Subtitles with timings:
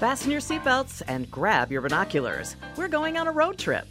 [0.00, 2.56] Fasten your seatbelts and grab your binoculars.
[2.74, 3.86] We're going on a road trip.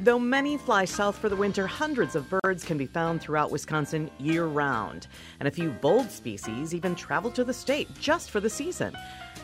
[0.00, 4.10] Though many fly south for the winter, hundreds of birds can be found throughout Wisconsin
[4.18, 5.06] year round.
[5.38, 8.96] And a few bold species even travel to the state just for the season.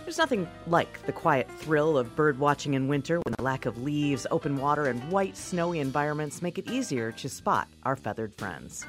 [0.03, 3.81] There's nothing like the quiet thrill of bird watching in winter when the lack of
[3.85, 8.85] leaves, open water, and white, snowy environments make it easier to spot our feathered friends.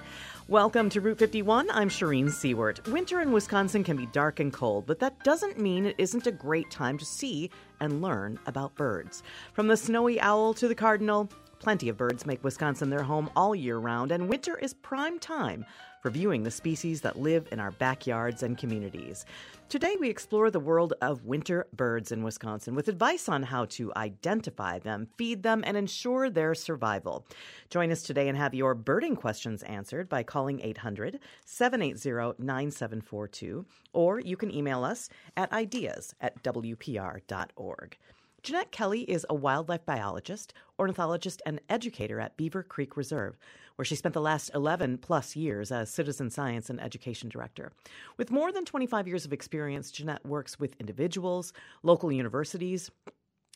[0.50, 1.69] Welcome to Route 51.
[1.69, 2.87] I'm Shereen Siewert.
[2.87, 6.32] Winter in Wisconsin can be dark and cold, but that doesn't mean it isn't a
[6.32, 9.21] great time to see and learn about birds.
[9.54, 11.29] From the snowy owl to the cardinal,
[11.60, 15.68] plenty of birds make Wisconsin their home all year round, and winter is prime time
[16.01, 19.25] for viewing the species that live in our backyards and communities.
[19.69, 23.93] Today, we explore the world of winter birds in Wisconsin with advice on how to
[23.96, 27.23] identify them, feed them, and ensure their survival.
[27.69, 33.63] Join us today and have your birding questions answered by calling 800 780 9742,
[33.94, 35.07] or you can email us
[35.38, 37.97] at ideas at WPR.org.
[38.41, 43.38] Jeanette Kelly is a wildlife biologist, ornithologist, and educator at Beaver Creek Reserve,
[43.80, 47.72] where she spent the last 11 plus years as citizen science and education director.
[48.17, 52.91] With more than 25 years of experience, Jeanette works with individuals, local universities,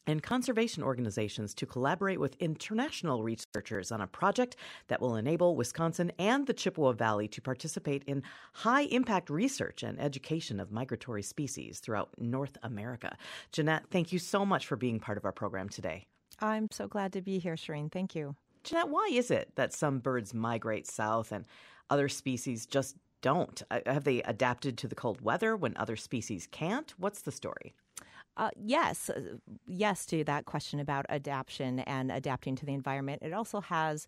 [0.08, 4.56] and conservation organizations to collaborate with international researchers on a project
[4.88, 10.00] that will enable Wisconsin and the Chippewa Valley to participate in high impact research and
[10.00, 13.18] education of migratory species throughout North America.
[13.52, 16.06] Jeanette, thank you so much for being part of our program today.
[16.40, 17.92] I'm so glad to be here, Shereen.
[17.92, 18.38] Thank you.
[18.64, 21.46] Jeanette, why is it that some birds migrate south and
[21.90, 23.62] other species just don't?
[23.70, 26.94] Uh, have they adapted to the cold weather when other species can't?
[26.98, 27.74] What's the story?
[28.36, 29.22] Uh, yes, uh,
[29.68, 33.22] yes to that question about adaptation and adapting to the environment.
[33.22, 34.08] It also has,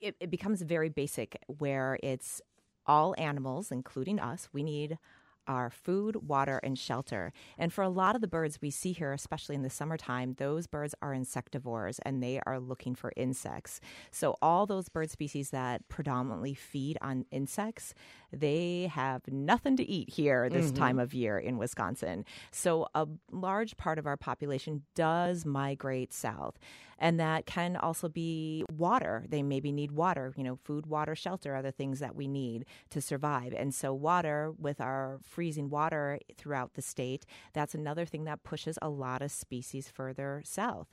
[0.00, 2.42] it, it becomes very basic where it's
[2.86, 4.98] all animals, including us, we need
[5.48, 7.32] are food, water, and shelter.
[7.56, 10.66] And for a lot of the birds we see here, especially in the summertime, those
[10.66, 13.80] birds are insectivores and they are looking for insects.
[14.10, 17.94] So, all those bird species that predominantly feed on insects,
[18.32, 20.76] they have nothing to eat here this mm-hmm.
[20.76, 22.24] time of year in Wisconsin.
[22.50, 26.58] So, a large part of our population does migrate south
[26.98, 29.24] and that can also be water.
[29.28, 32.66] They maybe need water, you know, food, water, shelter are the things that we need
[32.90, 33.54] to survive.
[33.56, 38.76] And so, water, with our freezing water throughout the state, that's another thing that pushes
[38.82, 40.88] a lot of species further south.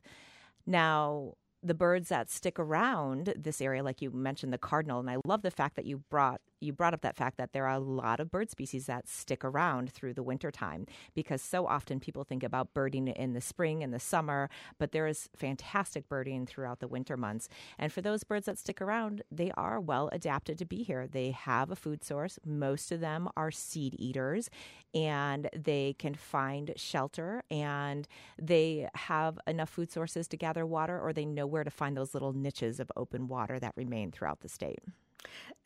[0.68, 1.34] Now,
[1.64, 5.42] the birds that stick around this area, like you mentioned, the cardinal, and I love
[5.42, 8.20] the fact that you brought you brought up that fact that there are a lot
[8.20, 12.74] of bird species that stick around through the wintertime because so often people think about
[12.74, 14.50] birding in the spring and the summer,
[14.80, 17.48] but there is fantastic birding throughout the winter months.
[17.78, 21.08] And for those birds that stick around, they are well adapted to be here.
[21.08, 22.40] They have a food source.
[22.46, 24.50] Most of them are seed eaters
[24.94, 28.08] and they can find shelter and
[28.42, 32.14] they have enough food sources to gather water or they know where to find those
[32.14, 34.80] little niches of open water that remain throughout the state.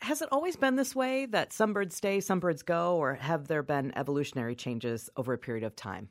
[0.02, 3.48] Has it always been this way that some birds stay, some birds go, or have
[3.48, 6.10] there been evolutionary changes over a period of time?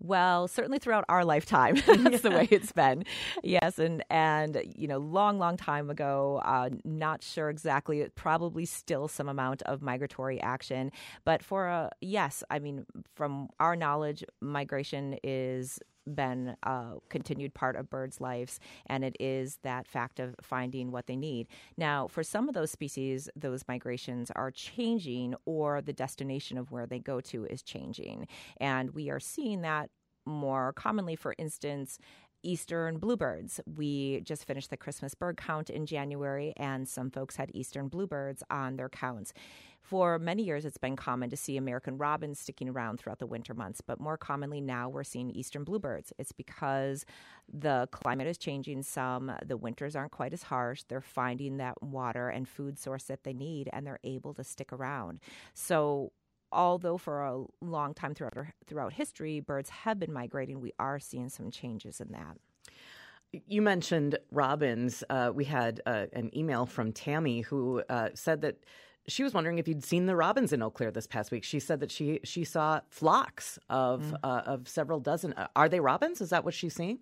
[0.00, 3.04] Well, certainly throughout our lifetime, that's the way it's been.
[3.42, 8.06] Yes, and and you know, long, long time ago, uh, not sure exactly.
[8.14, 10.90] Probably still some amount of migratory action,
[11.24, 17.76] but for a yes, I mean, from our knowledge, migration is been a continued part
[17.76, 21.46] of birds' lives, and it is that fact of finding what they need.
[21.76, 26.86] Now, for some of those species, those migrations are changing, or the destination of where
[26.86, 28.28] they go to is changing.
[28.58, 29.90] And we are seeing that
[30.26, 31.98] more commonly, for instance,
[32.42, 33.60] eastern bluebirds.
[33.66, 38.42] We just finished the Christmas bird count in January, and some folks had eastern bluebirds
[38.50, 39.32] on their counts.
[39.84, 43.52] For many years, it's been common to see American robins sticking around throughout the winter
[43.52, 46.10] months, but more commonly now we're seeing eastern bluebirds.
[46.18, 47.04] It's because
[47.52, 52.30] the climate is changing some, the winters aren't quite as harsh, they're finding that water
[52.30, 55.20] and food source that they need, and they're able to stick around.
[55.52, 56.12] So,
[56.50, 61.28] although for a long time throughout throughout history birds have been migrating, we are seeing
[61.28, 62.38] some changes in that.
[63.46, 65.04] You mentioned robins.
[65.10, 68.64] Uh, we had uh, an email from Tammy who uh, said that
[69.06, 71.44] she was wondering if you'd seen the robins in Eau Claire this past week.
[71.44, 74.18] She said that she she saw flocks of mm.
[74.22, 75.32] uh, of several dozen.
[75.34, 76.20] Uh, are they robins?
[76.20, 77.00] Is that what she's seeing?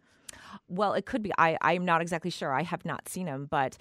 [0.69, 1.33] Well, it could be.
[1.39, 2.53] I I'm not exactly sure.
[2.53, 3.77] I have not seen them, but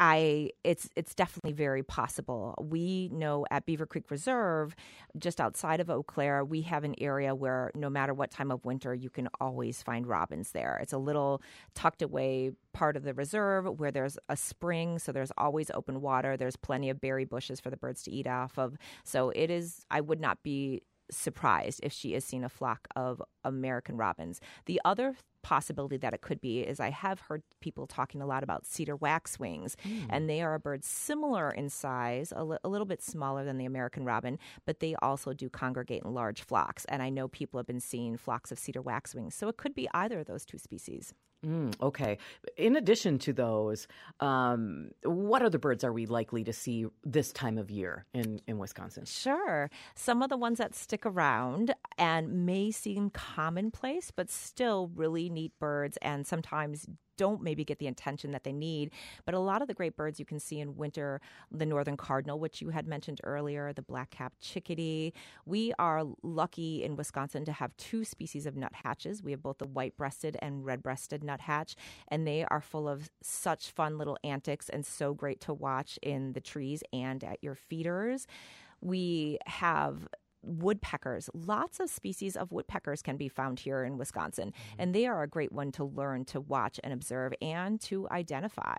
[0.00, 2.54] I it's it's definitely very possible.
[2.60, 4.74] We know at Beaver Creek Reserve,
[5.18, 8.64] just outside of Eau Claire, we have an area where no matter what time of
[8.64, 10.78] winter, you can always find robins there.
[10.82, 11.42] It's a little
[11.74, 16.36] tucked away part of the reserve where there's a spring, so there's always open water.
[16.36, 18.76] There's plenty of berry bushes for the birds to eat off of.
[19.04, 19.84] So it is.
[19.90, 24.40] I would not be surprised if she has seen a flock of American robins.
[24.66, 28.42] The other possibility that it could be is I have heard people talking a lot
[28.42, 30.06] about cedar waxwings, mm.
[30.10, 33.58] and they are a bird similar in size, a, li- a little bit smaller than
[33.58, 36.84] the American robin, but they also do congregate in large flocks.
[36.86, 39.88] And I know people have been seeing flocks of cedar waxwings, so it could be
[39.94, 41.14] either of those two species.
[41.46, 42.18] Mm, okay.
[42.56, 43.86] In addition to those,
[44.18, 48.58] um, what other birds are we likely to see this time of year in, in
[48.58, 49.04] Wisconsin?
[49.04, 49.70] Sure.
[49.94, 55.52] Some of the ones that stick around and may seem commonplace, but still really neat
[55.60, 56.86] birds and sometimes
[57.18, 58.90] don't maybe get the attention that they need.
[59.26, 61.20] But a lot of the great birds you can see in winter,
[61.52, 65.12] the northern cardinal, which you had mentioned earlier, the black-capped chickadee.
[65.44, 69.22] We are lucky in Wisconsin to have two species of nuthatches.
[69.22, 71.76] We have both the white-breasted and red-breasted nuthatch,
[72.08, 76.32] and they are full of such fun little antics and so great to watch in
[76.32, 78.26] the trees and at your feeders.
[78.80, 80.06] We have
[80.42, 81.28] woodpeckers.
[81.34, 84.80] Lots of species of woodpeckers can be found here in Wisconsin, mm-hmm.
[84.80, 88.76] and they are a great one to learn to watch and observe and to identify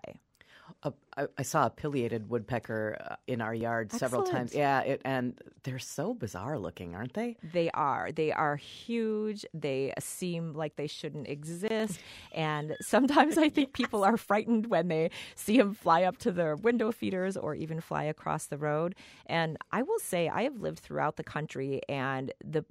[0.82, 0.92] a,
[1.36, 4.00] I saw a pileated woodpecker uh, in our yard Excellent.
[4.00, 4.54] several times.
[4.54, 7.36] Yeah, it, and they're so bizarre looking, aren't they?
[7.52, 8.12] They are.
[8.12, 9.44] They are huge.
[9.52, 12.00] They seem like they shouldn't exist.
[12.32, 16.56] And sometimes I think people are frightened when they see them fly up to their
[16.56, 18.94] window feeders or even fly across the road.
[19.26, 22.64] And I will say, I have lived throughout the country, and the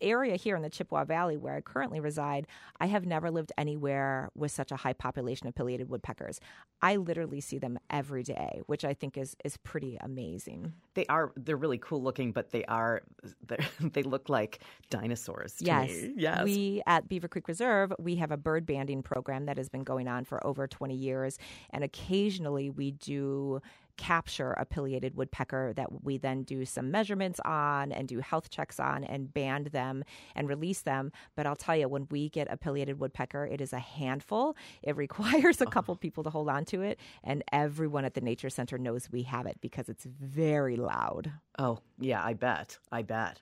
[0.00, 2.46] area here in the Chippewa Valley where I currently reside,
[2.80, 6.40] I have never lived anywhere with such a high population of pileated woodpeckers.
[6.82, 10.74] I literally see them every day, which I think is is pretty amazing.
[10.94, 13.02] They are they're really cool looking, but they are
[13.80, 14.60] they look like
[14.90, 15.54] dinosaurs.
[15.58, 16.14] yes, me.
[16.16, 16.44] yes.
[16.44, 20.08] We at Beaver Creek Reserve we have a bird banding program that has been going
[20.08, 21.38] on for over twenty years,
[21.70, 23.60] and occasionally we do
[23.96, 28.78] capture a pileated woodpecker that we then do some measurements on and do health checks
[28.78, 30.04] on and band them
[30.34, 31.12] and release them.
[31.34, 34.56] But I'll tell you, when we get a pileated woodpecker, it is a handful.
[34.82, 35.96] It requires a couple oh.
[35.96, 39.46] people to hold on to it, and everyone at the Nature Center knows we have
[39.46, 41.32] it because it's very loud.
[41.58, 42.78] Oh, yeah, I bet.
[42.92, 43.40] I bet.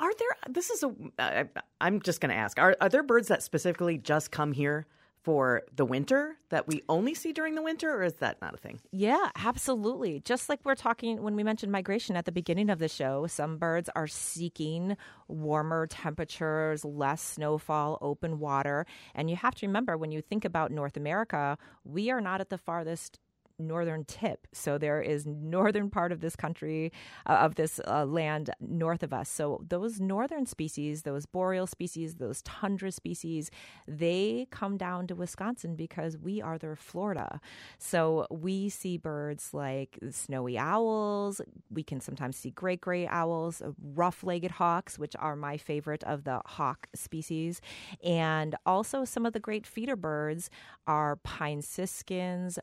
[0.00, 1.44] Are there, this is a, I,
[1.80, 4.86] I'm just going to ask, are, are there birds that specifically just come here
[5.22, 8.56] for the winter that we only see during the winter, or is that not a
[8.56, 8.80] thing?
[8.92, 10.20] Yeah, absolutely.
[10.20, 13.58] Just like we're talking when we mentioned migration at the beginning of the show, some
[13.58, 18.86] birds are seeking warmer temperatures, less snowfall, open water.
[19.14, 22.50] And you have to remember when you think about North America, we are not at
[22.50, 23.18] the farthest
[23.58, 24.46] northern tip.
[24.52, 26.92] So there is northern part of this country,
[27.26, 29.28] uh, of this uh, land north of us.
[29.28, 33.50] So those northern species, those boreal species, those tundra species,
[33.86, 37.40] they come down to Wisconsin because we are their Florida.
[37.78, 41.40] So we see birds like snowy owls.
[41.70, 46.40] We can sometimes see great gray owls, rough-legged hawks, which are my favorite of the
[46.46, 47.60] hawk species,
[48.04, 50.50] and also some of the great feeder birds
[50.86, 52.58] are pine siskins,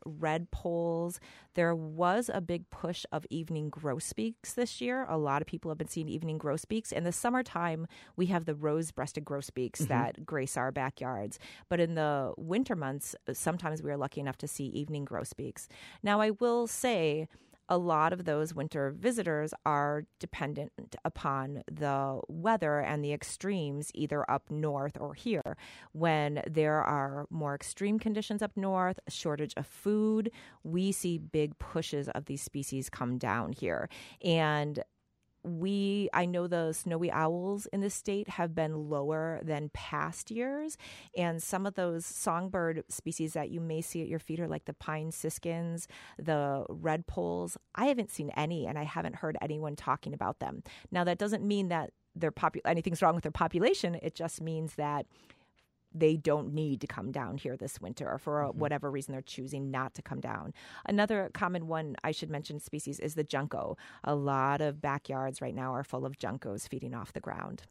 [1.55, 5.05] there was a big push of evening grosbeaks this year.
[5.09, 6.91] A lot of people have been seeing evening grosbeaks.
[6.91, 9.89] In the summertime, we have the rose breasted grosbeaks mm-hmm.
[9.89, 11.39] that grace our backyards.
[11.69, 15.67] But in the winter months, sometimes we are lucky enough to see evening grosbeaks.
[16.03, 17.27] Now, I will say,
[17.69, 24.29] a lot of those winter visitors are dependent upon the weather and the extremes, either
[24.29, 25.57] up north or here.
[25.91, 30.31] When there are more extreme conditions up north, shortage of food,
[30.63, 33.89] we see big pushes of these species come down here.
[34.23, 34.83] And
[35.45, 40.77] we I know the snowy owls in the state have been lower than past years,
[41.15, 44.65] and some of those songbird species that you may see at your feet are like
[44.65, 45.87] the pine siskins,
[46.17, 47.57] the redpolls.
[47.75, 50.63] I haven't seen any, and I haven't heard anyone talking about them.
[50.91, 53.95] Now that doesn't mean that their popu- anything's wrong with their population.
[54.01, 55.05] It just means that
[55.97, 58.59] they don't need to come down here this winter or for mm-hmm.
[58.59, 60.53] whatever reason they're choosing not to come down.
[60.85, 63.77] Another common one I should mention species is the junco.
[64.03, 67.63] A lot of backyards right now are full of juncos feeding off the ground.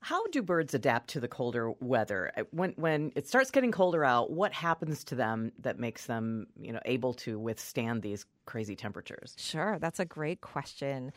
[0.00, 2.32] How do birds adapt to the colder weather?
[2.36, 6.48] Uh, when when it starts getting colder out, what happens to them that makes them,
[6.60, 9.36] you know, able to withstand these crazy temperatures?
[9.38, 11.12] Sure, that's a great question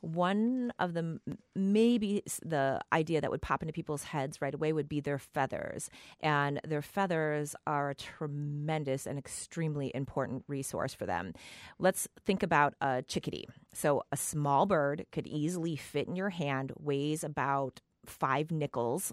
[0.00, 1.20] one of the
[1.54, 5.90] maybe the idea that would pop into people's heads right away would be their feathers.
[6.20, 11.32] And their feathers are a tremendous and extremely important resource for them.
[11.78, 13.46] Let's think about a chickadee.
[13.72, 19.12] So a small bird could easily fit in your hand weighs about five nickels.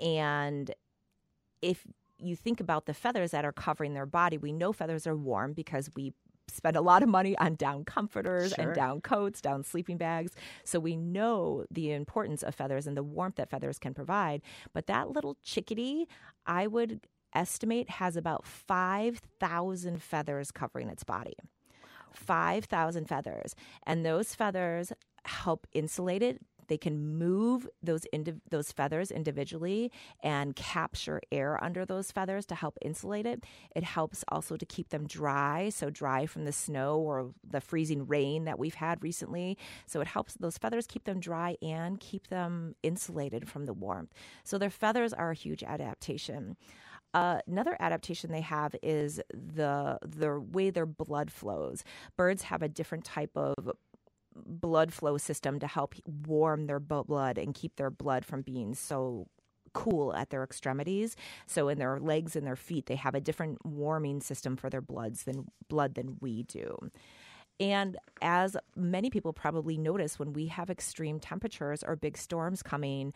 [0.00, 0.70] And
[1.60, 1.86] if
[2.18, 5.52] you think about the feathers that are covering their body, we know feathers are warm
[5.52, 6.12] because we
[6.48, 8.64] spend a lot of money on down comforters Sure.
[8.66, 10.32] and down coats, down sleeping bags.
[10.64, 14.42] So we know the importance of feathers and the warmth that feathers can provide.
[14.72, 16.06] But that little chickadee,
[16.46, 17.00] I would
[17.34, 21.34] estimate, has about 5,000 feathers covering its body.
[22.12, 23.54] 5,000 feathers.
[23.84, 24.92] And those feathers
[25.24, 26.40] help insulate it.
[26.68, 29.90] They can move those indiv- those feathers individually
[30.22, 33.44] and capture air under those feathers to help insulate it.
[33.74, 38.06] It helps also to keep them dry, so dry from the snow or the freezing
[38.06, 39.58] rain that we've had recently.
[39.86, 44.12] So it helps those feathers keep them dry and keep them insulated from the warmth.
[44.44, 46.56] So their feathers are a huge adaptation.
[47.14, 51.84] Uh, another adaptation they have is the the way their blood flows.
[52.16, 53.54] Birds have a different type of
[54.34, 55.94] blood flow system to help
[56.26, 59.26] warm their blood and keep their blood from being so
[59.72, 61.16] cool at their extremities.
[61.46, 64.80] So in their legs and their feet, they have a different warming system for their
[64.80, 66.76] bloods than blood than we do.
[67.60, 73.12] And as many people probably notice when we have extreme temperatures or big storms coming,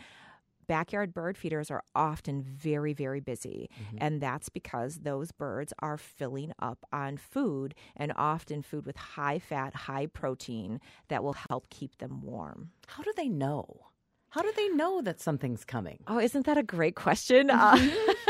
[0.67, 3.71] backyard bird feeders are often very, very busy.
[3.99, 9.39] And that's because those birds are filling up on food and often food with high
[9.39, 12.71] fat, high protein that will help keep them warm.
[12.87, 13.87] How do they know?
[14.31, 16.01] How do they know that something's coming?
[16.07, 17.49] Oh, isn't that a great question?
[17.49, 17.79] Uh,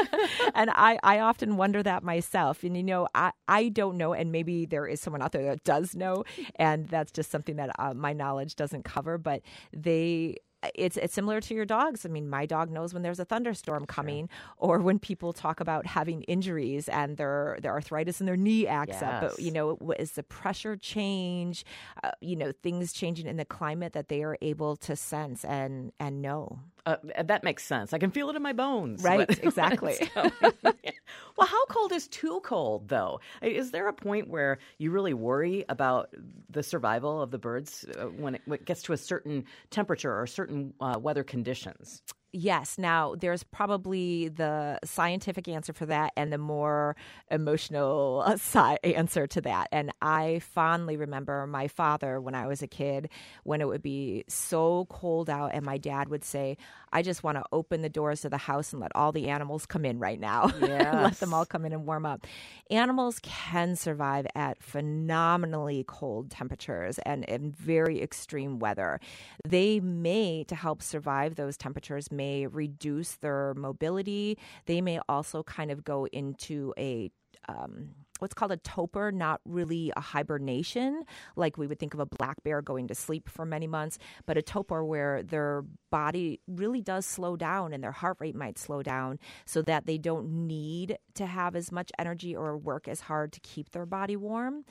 [0.54, 2.62] and I, I often wonder that myself.
[2.62, 5.64] And, you know, I, I don't know, and maybe there is someone out there that
[5.64, 6.22] does know,
[6.56, 10.36] and that's just something that uh, my knowledge doesn't cover, but they.
[10.74, 12.04] It's it's similar to your dogs.
[12.04, 15.86] I mean, my dog knows when there's a thunderstorm coming, or when people talk about
[15.86, 19.20] having injuries and their their arthritis in their knee acts up.
[19.22, 21.64] But you know, is the pressure change?
[22.02, 25.92] Uh, you know, things changing in the climate that they are able to sense and
[26.00, 26.60] and know.
[26.86, 27.92] Uh, that makes sense.
[27.92, 29.02] I can feel it in my bones.
[29.02, 29.96] Right, when- exactly.
[30.14, 33.20] well, how cold is too cold, though?
[33.42, 36.14] Is there a point where you really worry about
[36.48, 40.16] the survival of the birds uh, when, it, when it gets to a certain temperature
[40.16, 42.02] or certain uh, weather conditions?
[42.32, 42.76] Yes.
[42.76, 46.96] Now, there's probably the scientific answer for that and the more
[47.30, 49.68] emotional uh, answer to that.
[49.72, 53.08] And I fondly remember my father when I was a kid,
[53.44, 56.58] when it would be so cold out, and my dad would say,
[56.92, 59.66] I just want to open the doors of the house and let all the animals
[59.66, 60.46] come in right now.
[60.60, 62.26] let them all come in and warm up.
[62.70, 69.00] Animals can survive at phenomenally cold temperatures and in very extreme weather.
[69.46, 74.38] They may, to help survive those temperatures, may reduce their mobility.
[74.66, 77.10] They may also kind of go into a
[77.48, 81.04] um, what's called a torpor, not really a hibernation,
[81.36, 84.38] like we would think of a black bear going to sleep for many months, but
[84.38, 88.82] a torpor where their body really does slow down and their heart rate might slow
[88.82, 93.32] down so that they don't need to have as much energy or work as hard
[93.32, 94.64] to keep their body warm.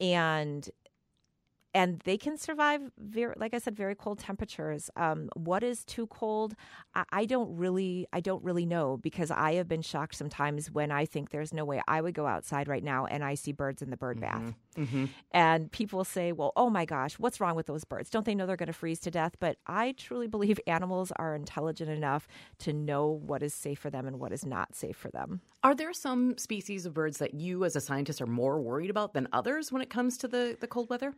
[0.00, 0.68] And
[1.78, 4.90] and they can survive very like i said very cold temperatures.
[4.96, 6.56] Um, what is too cold?
[6.94, 10.90] I, I don't really i don't really know because i have been shocked sometimes when
[10.90, 13.80] i think there's no way i would go outside right now and i see birds
[13.80, 14.54] in the bird bath.
[15.30, 18.10] And people say well oh my gosh what's wrong with those birds?
[18.10, 19.36] Don't they know they're going to freeze to death?
[19.38, 22.26] But i truly believe animals are intelligent enough
[22.58, 25.40] to know what is safe for them and what is not safe for them.
[25.62, 29.12] Are there some species of birds that you, as a scientist, are more worried about
[29.12, 31.14] than others when it comes to the, the cold weather?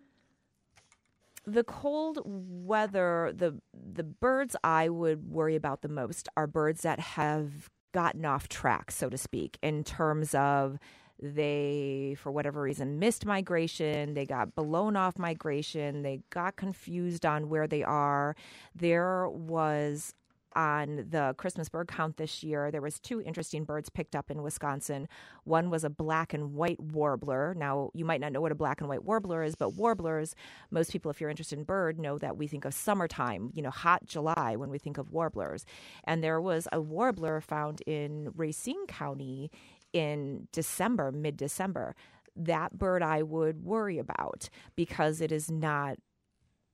[1.47, 7.01] The cold weather the the birds i would worry about the most are birds that
[7.01, 10.79] have gotten off track so to speak in terms of
[11.23, 17.49] they for whatever reason missed migration they got blown off migration they got confused on
[17.49, 18.35] where they are.
[18.75, 20.15] There was
[20.55, 24.43] on the Christmas bird count this year, there was two interesting birds picked up in
[24.43, 25.09] Wisconsin.
[25.45, 27.55] One was a black and white warbler.
[27.55, 30.35] Now, you might not know what a black and white warbler is, but warblers,
[30.71, 33.71] most people, if you're interested in bird, know that we think of summertime, you know,
[33.71, 35.65] hot July when we think of warblers.
[36.05, 39.51] And there was a warbler found in Racine County
[39.93, 41.95] in December, mid December.
[42.37, 45.99] That bird I would worry about because it is not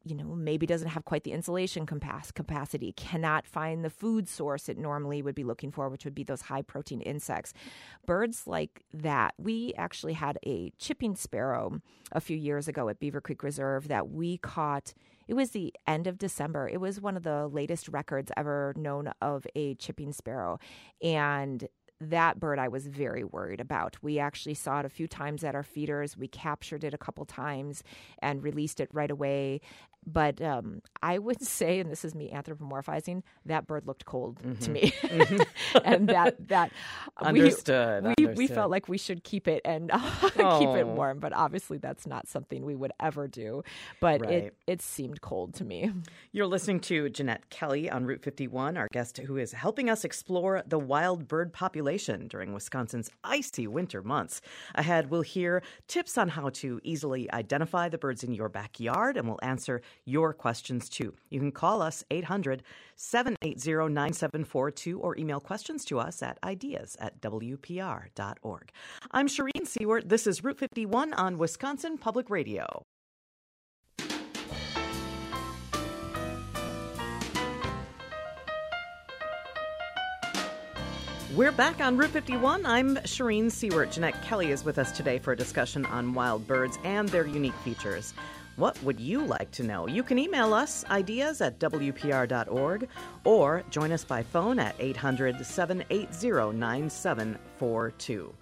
[0.06, 4.68] you know, maybe doesn't have quite the insulation capac- capacity, cannot find the food source
[4.68, 7.52] it normally would be looking for, which would be those high protein insects.
[8.06, 9.34] Birds like that.
[9.36, 11.80] We actually had a chipping sparrow
[12.12, 14.94] a few years ago at Beaver Creek Reserve that we caught.
[15.26, 16.68] It was the end of December.
[16.68, 20.60] It was one of the latest records ever known of a chipping sparrow.
[21.02, 21.66] And
[22.00, 23.96] that bird I was very worried about.
[24.02, 26.16] We actually saw it a few times at our feeders.
[26.16, 27.82] We captured it a couple times
[28.20, 29.60] and released it right away.
[30.06, 34.64] But um, I would say, and this is me anthropomorphizing, that bird looked cold mm-hmm.
[34.64, 35.78] to me, mm-hmm.
[35.84, 36.72] and that that
[37.18, 38.04] understood.
[38.16, 38.38] We, understood.
[38.38, 42.28] we felt like we should keep it and keep it warm, but obviously that's not
[42.28, 43.62] something we would ever do.
[44.00, 44.30] But right.
[44.30, 45.90] it it seemed cold to me.
[46.32, 50.62] You're listening to Jeanette Kelly on Route 51, our guest who is helping us explore
[50.66, 54.40] the wild bird population during Wisconsin's icy winter months.
[54.74, 59.26] Ahead, we'll hear tips on how to easily identify the birds in your backyard, and
[59.26, 61.14] we'll answer your questions too.
[61.30, 62.62] You can call us 800
[62.96, 68.70] 780 9742 or email questions to us at ideas at WPR.org.
[69.10, 70.08] I'm Shereen Siewert.
[70.08, 72.82] This is Route 51 on Wisconsin Public Radio.
[81.36, 82.64] We're back on Route 51.
[82.64, 83.92] I'm Shereen Siewert.
[83.92, 87.54] Jeanette Kelly is with us today for a discussion on wild birds and their unique
[87.56, 88.14] features.
[88.56, 89.86] What would you like to know?
[89.86, 92.88] You can email us ideas at WPR.org
[93.24, 98.34] or join us by phone at 800 780 9742.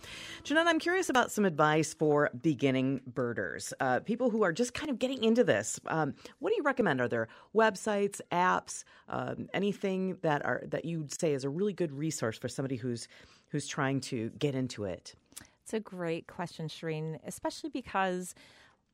[0.44, 4.88] Jeanette, I'm curious about some advice for beginning birders, uh, people who are just kind
[4.88, 5.80] of getting into this.
[5.86, 7.00] Um, what do you recommend?
[7.00, 11.90] Are there websites, apps, um, anything that are that you'd say is a really good
[11.90, 13.08] resource for somebody who's
[13.48, 15.16] who's trying to get into it?
[15.64, 18.34] It's a great question, Shereen, especially because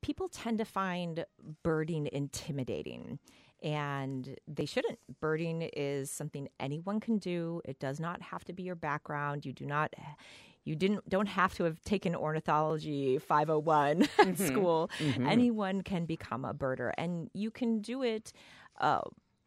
[0.02, 1.24] people tend to find
[1.62, 3.18] birding intimidating
[3.62, 4.98] and they shouldn't.
[5.20, 7.60] Birding is something anyone can do.
[7.64, 9.44] It does not have to be your background.
[9.44, 9.94] You do not
[10.64, 14.46] you didn't don't have to have taken ornithology 501 mm-hmm.
[14.46, 14.90] school.
[14.98, 15.26] Mm-hmm.
[15.26, 18.32] Anyone can become a birder and you can do it
[18.80, 19.00] uh,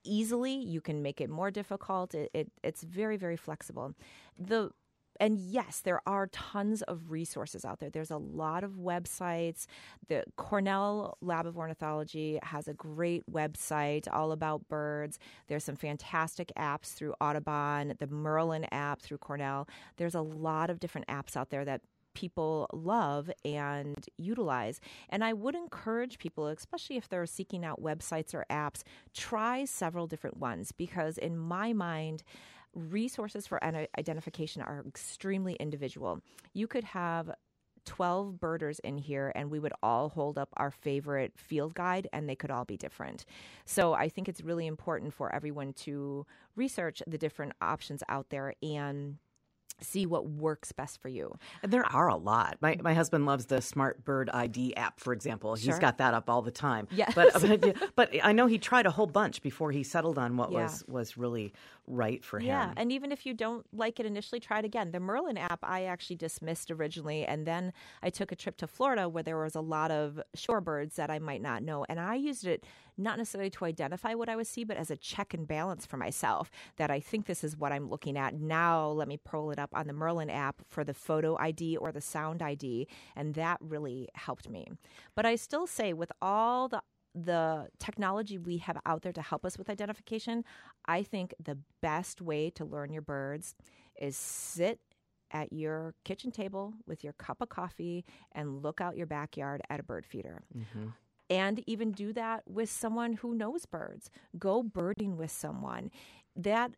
[0.03, 0.53] easily.
[0.53, 2.13] You can make it more difficult.
[2.13, 3.93] It, it, it's very very flexible.
[4.37, 4.71] The
[5.19, 7.89] and yes, there are tons of resources out there.
[7.89, 9.65] There's a lot of websites.
[10.07, 15.19] The Cornell Lab of Ornithology has a great website all about birds.
[15.47, 19.67] There's some fantastic apps through Audubon, the Merlin app through Cornell.
[19.97, 21.81] There's a lot of different apps out there that
[22.13, 24.79] people love and utilize.
[25.09, 30.07] And I would encourage people, especially if they're seeking out websites or apps, try several
[30.07, 32.23] different ones because, in my mind,
[32.73, 36.19] resources for identification are extremely individual.
[36.53, 37.31] You could have
[37.85, 42.29] 12 birders in here and we would all hold up our favorite field guide and
[42.29, 43.25] they could all be different.
[43.65, 48.53] So I think it's really important for everyone to research the different options out there
[48.61, 49.17] and
[49.81, 51.37] see what works best for you.
[51.61, 52.57] And there are a lot.
[52.61, 55.55] My my husband loves the Smart Bird ID app, for example.
[55.55, 55.73] Sure.
[55.73, 56.87] He's got that up all the time.
[56.91, 57.13] Yes.
[57.13, 60.51] But, but, but I know he tried a whole bunch before he settled on what
[60.51, 60.63] yeah.
[60.63, 61.53] was was really
[61.87, 62.47] right for him.
[62.47, 64.91] Yeah, and even if you don't like it initially, try it again.
[64.91, 69.09] The Merlin app I actually dismissed originally, and then I took a trip to Florida
[69.09, 72.45] where there was a lot of shorebirds that I might not know, and I used
[72.45, 72.63] it
[72.97, 75.97] not necessarily to identify what I would see, but as a check and balance for
[75.97, 78.35] myself that I think this is what I'm looking at.
[78.35, 81.91] Now let me pull it up on the Merlin app for the photo ID or
[81.91, 84.67] the sound ID, and that really helped me.
[85.15, 86.81] But I still say, with all the
[87.15, 90.43] the technology we have out there to help us with identification,
[90.87, 93.53] I think the best way to learn your birds
[93.99, 94.79] is sit
[95.29, 99.79] at your kitchen table with your cup of coffee and look out your backyard at
[99.79, 100.41] a bird feeder.
[100.57, 100.89] Mm-hmm
[101.33, 104.11] and even do that with someone who knows birds.
[104.37, 105.89] Go birding with someone.
[106.35, 106.73] That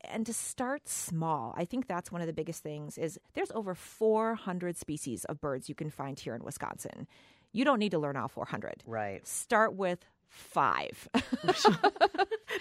[0.00, 3.76] and to start small i think that's one of the biggest things is there's over
[3.76, 7.06] 400 species of birds you can find here in wisconsin
[7.52, 11.08] you don't need to learn all 400 right start with five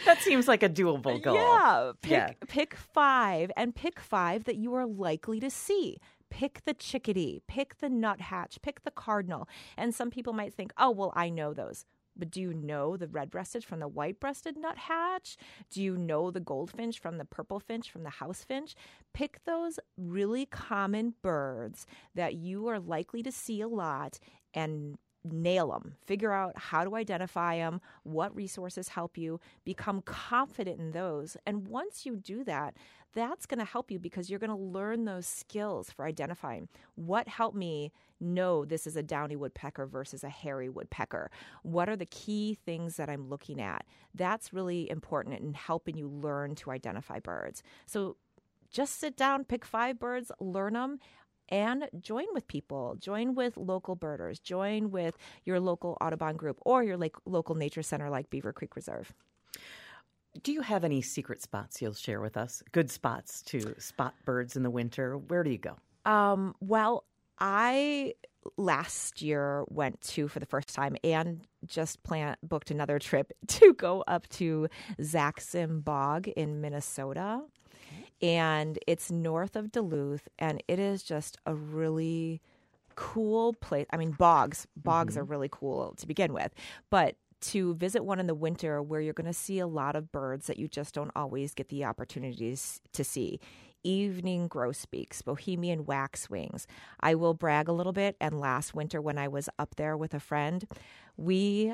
[0.05, 2.31] that seems like a doable goal yeah pick, yeah.
[2.47, 5.97] pick five and pick five that you are likely to see
[6.29, 9.47] pick the chickadee, pick the nuthatch, pick the cardinal.
[9.77, 11.85] And some people might think, oh, well, I know those.
[12.19, 15.37] But do you know the red breasted from the white breasted nuthatch?
[15.69, 18.75] Do you know the goldfinch from the purple finch from the house finch?
[19.13, 21.85] Pick those really common birds
[22.15, 24.19] that you are likely to see a lot
[24.53, 25.95] and nail them.
[26.05, 31.37] Figure out how to identify them, what resources help you, become confident in those.
[31.45, 32.75] And once you do that,
[33.13, 37.27] that's going to help you because you're going to learn those skills for identifying what
[37.27, 41.29] helped me know this is a downy woodpecker versus a hairy woodpecker.
[41.63, 43.85] What are the key things that I'm looking at?
[44.13, 47.63] That's really important in helping you learn to identify birds.
[47.85, 48.17] So
[48.71, 50.99] just sit down, pick five birds, learn them,
[51.49, 52.95] and join with people.
[52.99, 54.39] Join with local birders.
[54.39, 59.13] Join with your local Audubon group or your local nature center like Beaver Creek Reserve.
[60.43, 62.61] Do you have any secret spots you'll share with us?
[62.71, 65.17] Good spots to spot birds in the winter.
[65.17, 65.77] Where do you go?
[66.05, 67.05] Um, well,
[67.39, 68.13] I
[68.55, 73.73] last year went to for the first time and just plan booked another trip to
[73.73, 74.67] go up to
[75.01, 77.41] Sax-Zim Bog in Minnesota.
[78.21, 82.41] And it's north of Duluth and it is just a really
[82.95, 83.85] cool place.
[83.91, 85.21] I mean bogs, bogs mm-hmm.
[85.21, 86.53] are really cool to begin with,
[86.89, 90.11] but to visit one in the winter where you're going to see a lot of
[90.11, 93.39] birds that you just don't always get the opportunities to see
[93.83, 96.67] evening grosbeaks, Bohemian waxwings.
[96.99, 98.17] I will brag a little bit.
[98.19, 100.67] And last winter, when I was up there with a friend,
[101.15, 101.73] we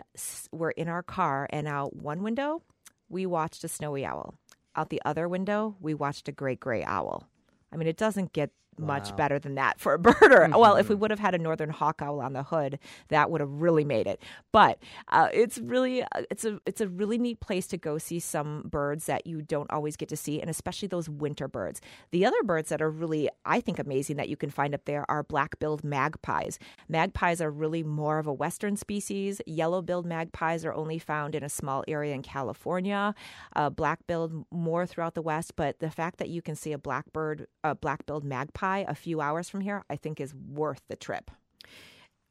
[0.51, 2.61] were in our car, and out one window,
[3.09, 4.35] we watched a snowy owl.
[4.75, 7.27] Out the other window, we watched a great gray owl.
[7.71, 9.15] I mean, it doesn't get much wow.
[9.15, 10.45] better than that for a birder.
[10.45, 10.59] Mm-hmm.
[10.59, 13.41] Well, if we would have had a northern hawk owl on the hood, that would
[13.41, 14.21] have really made it.
[14.51, 18.19] But uh, it's really uh, it's a it's a really neat place to go see
[18.19, 21.81] some birds that you don't always get to see, and especially those winter birds.
[22.11, 25.05] The other birds that are really I think amazing that you can find up there
[25.09, 26.59] are black-billed magpies.
[26.89, 29.41] Magpies are really more of a western species.
[29.45, 33.13] Yellow-billed magpies are only found in a small area in California.
[33.55, 37.47] Uh, black-billed more throughout the west, but the fact that you can see a blackbird,
[37.63, 41.29] a black-billed magpie a few hours from here, I think is worth the trip.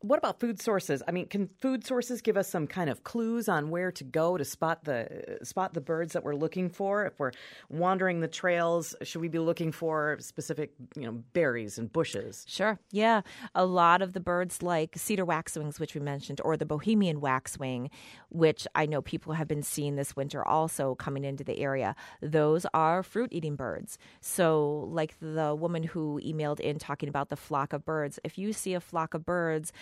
[0.02, 1.00] What about food sources?
[1.06, 4.36] I mean, can food sources give us some kind of clues on where to go
[4.36, 7.06] to spot the spot the birds that we're looking for?
[7.06, 7.30] If we're
[7.68, 12.44] wandering the trails, should we be looking for specific, you know, berries and bushes?
[12.48, 12.80] Sure.
[12.90, 13.20] Yeah,
[13.54, 17.88] a lot of the birds like cedar waxwings, which we mentioned, or the Bohemian waxwing,
[18.28, 21.94] which I know people have been seeing this winter also coming into the area.
[22.20, 23.98] Those are fruit-eating birds.
[24.20, 28.52] So, like the woman who emailed in talking about the flock of birds, if you
[28.52, 29.72] see a flock of birds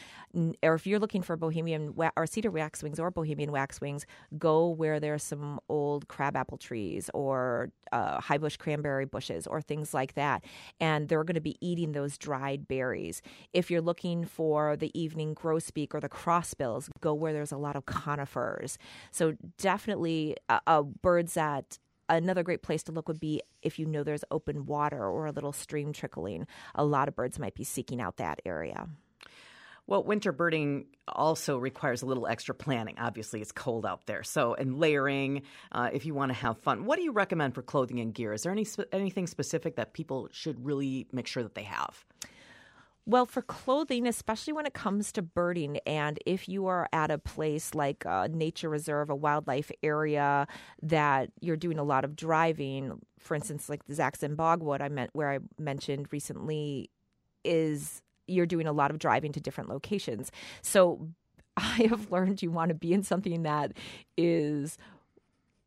[0.63, 4.07] or if you're looking for Bohemian or cedar waxwings or Bohemian waxwings,
[4.39, 9.93] go where there's some old crabapple trees or uh, high bush cranberry bushes or things
[9.93, 10.45] like that,
[10.81, 13.23] and they're going to be eating those dried berries.
[13.53, 17.77] If you're looking for the evening grosbeak or the crossbills, go where there's a lot
[17.77, 18.79] of conifers.
[19.11, 20.37] So definitely
[21.03, 25.03] birds that another great place to look would be if you know there's open water
[25.03, 26.47] or a little stream trickling.
[26.75, 28.89] A lot of birds might be seeking out that area.
[29.91, 32.95] Well, winter birding also requires a little extra planning.
[32.97, 34.23] Obviously, it's cold out there.
[34.23, 36.85] So, and layering uh, if you want to have fun.
[36.85, 38.33] What do you recommend for clothing and gear?
[38.33, 42.05] Is there any anything specific that people should really make sure that they have?
[43.05, 47.19] Well, for clothing, especially when it comes to birding, and if you are at a
[47.19, 50.47] place like a nature reserve, a wildlife area
[50.83, 55.11] that you're doing a lot of driving, for instance, like the Sax-Zim Bogwood I meant
[55.15, 56.91] where I mentioned recently,
[57.45, 60.31] is you're doing a lot of driving to different locations.
[60.63, 61.09] So
[61.57, 63.73] I have learned you want to be in something that
[64.17, 64.79] is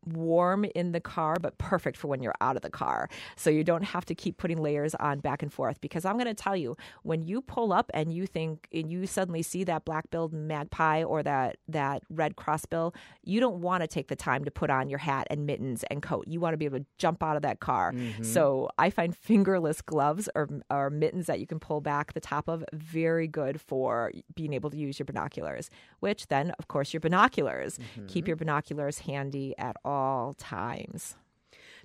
[0.06, 3.08] warm in the car, but perfect for when you're out of the car.
[3.36, 5.80] So you don't have to keep putting layers on back and forth.
[5.80, 9.06] Because I'm going to tell you, when you pull up and you think, and you
[9.06, 14.08] suddenly see that black-billed magpie or that that red crossbill, you don't want to take
[14.08, 16.26] the time to put on your hat and mittens and coat.
[16.28, 17.92] You want to be able to jump out of that car.
[17.92, 18.22] Mm-hmm.
[18.22, 22.48] So I find fingerless gloves or, or mittens that you can pull back the top
[22.48, 25.70] of very good for being able to use your binoculars.
[26.00, 27.78] Which then, of course, your binoculars.
[27.78, 28.06] Mm-hmm.
[28.06, 31.14] Keep your binoculars handy at all all times.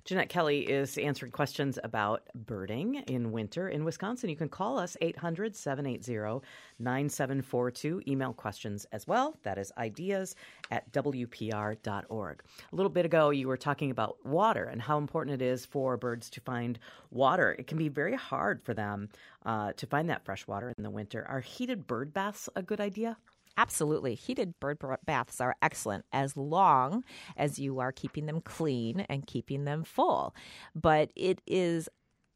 [0.04, 4.30] Jeanette Kelly is answering questions about birding in winter in Wisconsin.
[4.30, 6.44] You can call us 800 780
[6.78, 8.02] 9742.
[8.08, 9.36] Email questions as well.
[9.44, 10.34] That is ideas
[10.70, 12.42] at WPR.org.
[12.72, 15.96] A little bit ago, you were talking about water and how important it is for
[15.96, 16.78] birds to find
[17.10, 17.54] water.
[17.58, 19.10] It can be very hard for them
[19.44, 21.24] uh, to find that fresh water in the winter.
[21.28, 23.18] Are heated bird baths a good idea?
[23.60, 24.14] Absolutely.
[24.14, 27.04] Heated bird baths are excellent as long
[27.36, 30.34] as you are keeping them clean and keeping them full.
[30.74, 31.86] But it is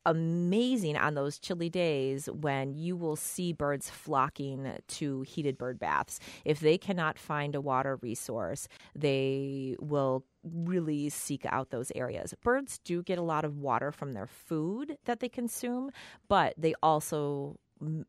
[0.04, 6.20] amazing on those chilly days when you will see birds flocking to heated bird baths.
[6.44, 12.34] If they cannot find a water resource, they will really seek out those areas.
[12.42, 15.90] Birds do get a lot of water from their food that they consume,
[16.28, 17.56] but they also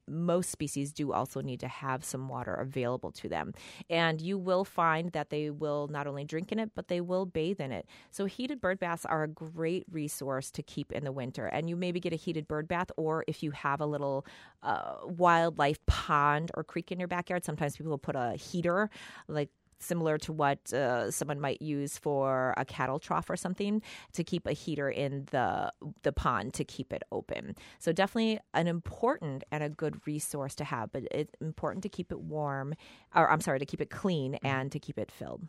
[0.07, 3.53] most species do also need to have some water available to them.
[3.89, 7.25] And you will find that they will not only drink in it, but they will
[7.25, 7.85] bathe in it.
[8.11, 11.47] So, heated bird baths are a great resource to keep in the winter.
[11.47, 14.25] And you maybe get a heated bird bath, or if you have a little
[14.63, 18.89] uh, wildlife pond or creek in your backyard, sometimes people will put a heater,
[19.27, 19.49] like
[19.85, 23.81] similar to what uh, someone might use for a cattle trough or something
[24.13, 25.71] to keep a heater in the
[26.03, 27.55] the pond to keep it open.
[27.79, 32.11] So definitely an important and a good resource to have, but it's important to keep
[32.11, 32.73] it warm
[33.15, 34.47] or I'm sorry, to keep it clean Mm-hmm.
[34.47, 35.43] and to keep it filled.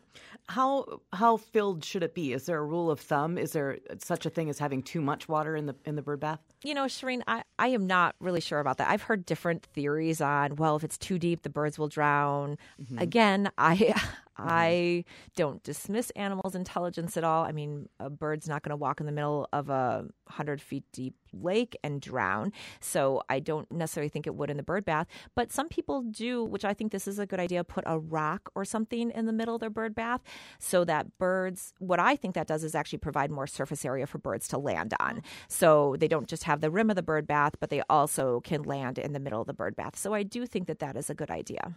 [0.49, 2.33] How how filled should it be?
[2.33, 3.39] Is there a rule of thumb?
[3.39, 6.21] Is there such a thing as having too much water in the in the bird
[6.21, 6.41] bath?
[6.63, 8.91] You know, Shereen, I, I am not really sure about that.
[8.91, 12.59] I've heard different theories on, well, if it's too deep, the birds will drown.
[12.99, 13.95] Again, I
[14.39, 14.49] Mm-hmm.
[14.51, 17.45] I don't dismiss animals' intelligence at all.
[17.45, 20.85] I mean, a bird's not going to walk in the middle of a 100 feet
[20.93, 22.53] deep lake and drown.
[22.81, 25.07] So I don't necessarily think it would in the bird bath.
[25.35, 28.51] But some people do, which I think this is a good idea, put a rock
[28.55, 30.23] or something in the middle of their bird bath
[30.59, 34.19] so that birds, what I think that does is actually provide more surface area for
[34.19, 35.23] birds to land on.
[35.49, 38.63] So they don't just have the rim of the bird bath, but they also can
[38.63, 39.97] land in the middle of the bird bath.
[39.97, 41.75] So I do think that that is a good idea.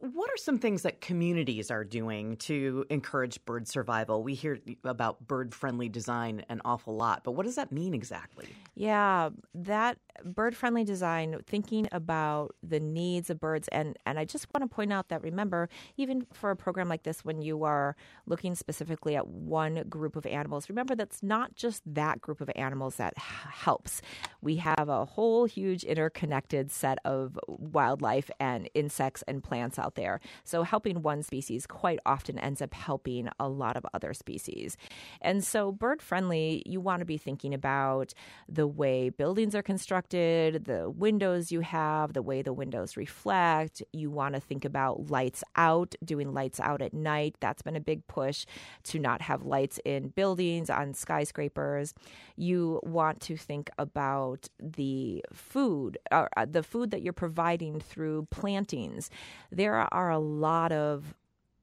[0.00, 4.22] What are some things that communities are doing to encourage bird survival?
[4.22, 8.48] We hear about bird friendly design an awful lot, but what does that mean exactly?
[8.74, 13.68] Yeah, that bird friendly design, thinking about the needs of birds.
[13.68, 17.02] And, and I just want to point out that remember, even for a program like
[17.02, 17.96] this, when you are
[18.26, 22.96] looking specifically at one group of animals, remember that's not just that group of animals
[22.96, 24.02] that helps.
[24.40, 29.42] We have a whole huge interconnected set of wildlife and insects and
[29.76, 30.20] plants out there.
[30.44, 34.76] So helping one species quite often ends up helping a lot of other species.
[35.20, 38.14] And so, bird friendly, you want to be thinking about
[38.48, 43.82] the way buildings are constructed, the windows you have, the way the windows reflect.
[43.92, 47.36] You want to think about lights out, doing lights out at night.
[47.40, 48.46] That's been a big push
[48.84, 51.94] to not have lights in buildings, on skyscrapers.
[52.36, 59.10] You want to think about the food, uh, the food that you're providing through plantings.
[59.56, 61.14] There are a lot of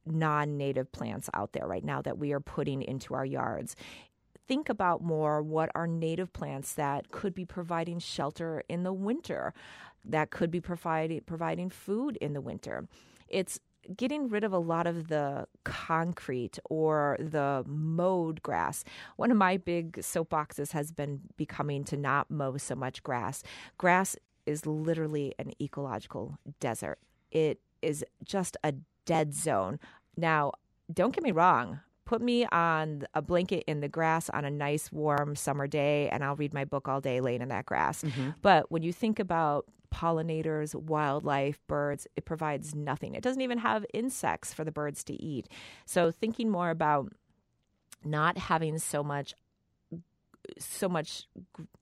[0.03, 3.75] non native plants out there right now that we are putting into our yards.
[4.47, 9.53] Think about more what are native plants that could be providing shelter in the winter,
[10.03, 12.88] that could be providing providing food in the winter.
[13.27, 13.60] It's
[13.95, 18.84] getting rid of a lot of the concrete or the mowed grass.
[19.17, 23.43] One of my big soapboxes has been becoming to not mow so much grass.
[23.77, 24.15] Grass
[24.47, 26.97] is literally an ecological desert.
[27.32, 28.74] It is just a
[29.06, 29.80] dead zone.
[30.17, 30.54] Now,
[30.91, 31.80] don't get me wrong.
[32.06, 36.24] Put me on a blanket in the grass on a nice warm summer day, and
[36.24, 38.04] I'll read my book all day laying in that grass.
[38.04, 38.32] Mm-hmm.
[38.41, 43.15] But when you think about pollinators, wildlife, birds, it provides nothing.
[43.15, 45.48] It doesn't even have insects for the birds to eat.
[45.86, 47.13] So, thinking more about
[48.04, 49.34] not having so much
[50.60, 51.27] so much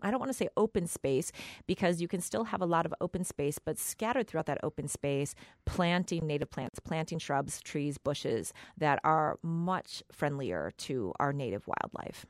[0.01, 1.31] i don't want to say open space
[1.67, 4.87] because you can still have a lot of open space but scattered throughout that open
[4.87, 11.67] space planting native plants planting shrubs trees bushes that are much friendlier to our native
[11.67, 12.25] wildlife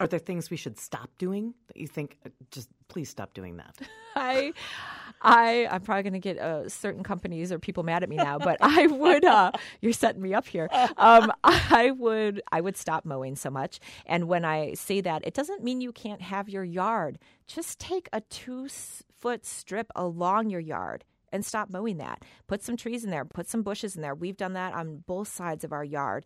[0.00, 3.58] Are there things we should stop doing that you think uh, just please stop doing
[3.58, 3.76] that?
[4.16, 4.54] I,
[5.20, 8.38] I, I'm probably going to get uh, certain companies or people mad at me now,
[8.38, 9.24] but I would.
[9.24, 10.68] Uh, you're setting me up here.
[10.96, 13.78] Um, I would, I would stop mowing so much.
[14.06, 17.18] And when I say that, it doesn't mean you can't have your yard.
[17.46, 18.68] Just take a two
[19.14, 22.24] foot strip along your yard and stop mowing that.
[22.46, 23.24] Put some trees in there.
[23.24, 24.14] Put some bushes in there.
[24.14, 26.24] We've done that on both sides of our yard.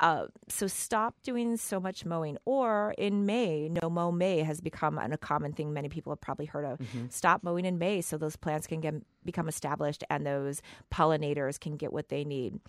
[0.00, 2.36] Uh, so stop doing so much mowing.
[2.44, 5.72] Or in May, no mow May has become an, a common thing.
[5.72, 6.80] Many people have probably heard of.
[7.10, 11.76] Stop mowing in May so those plants can get become established and those pollinators can
[11.76, 12.60] get what they need.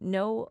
[0.00, 0.48] No,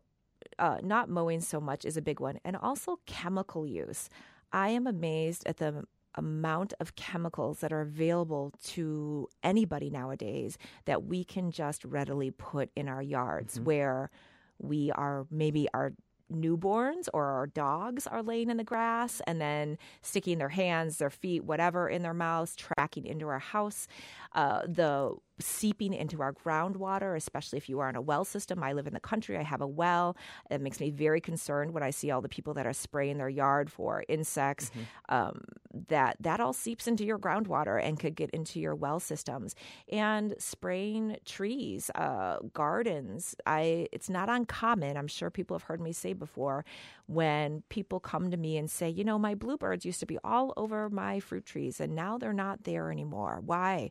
[0.58, 4.08] uh, not mowing so much is a big one, and also chemical use.
[4.52, 11.04] I am amazed at the amount of chemicals that are available to anybody nowadays that
[11.04, 14.10] we can just readily put in our yards where
[14.58, 15.92] we are maybe our
[16.32, 21.10] newborns or our dogs are laying in the grass and then sticking their hands, their
[21.10, 23.88] feet, whatever in their mouths, tracking into our house.
[24.32, 28.62] Uh, the seeping into our groundwater, especially if you are in a well system.
[28.62, 30.16] I live in the country, I have a well.
[30.50, 33.28] It makes me very concerned when I see all the people that are spraying their
[33.28, 34.70] yard for insects.
[35.08, 35.42] Um,
[35.88, 39.54] that that all seeps into your groundwater and could get into your well systems.
[39.90, 43.34] And spraying trees, uh, gardens.
[43.46, 44.96] I it's not uncommon.
[44.96, 46.64] I'm sure people have heard me say before
[47.06, 50.52] when people come to me and say, you know, my bluebirds used to be all
[50.56, 53.42] over my fruit trees and now they're not there anymore.
[53.44, 53.90] Why?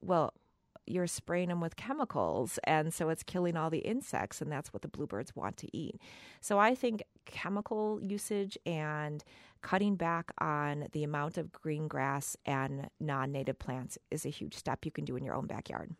[0.00, 0.34] Well,
[0.86, 4.82] you're spraying them with chemicals and so it's killing all the insects and that's what
[4.82, 6.00] the bluebirds want to eat.
[6.40, 9.24] So I think chemical usage and
[9.62, 14.84] cutting back on the amount of green grass and non-native plants is a huge step
[14.84, 15.90] you can do in your own backyard.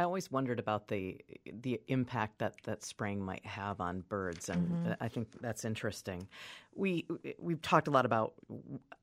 [0.00, 4.70] I always wondered about the the impact that, that spraying might have on birds, and
[4.70, 4.92] mm-hmm.
[4.98, 6.26] I think that's interesting.
[6.74, 7.06] We
[7.38, 8.32] we've talked a lot about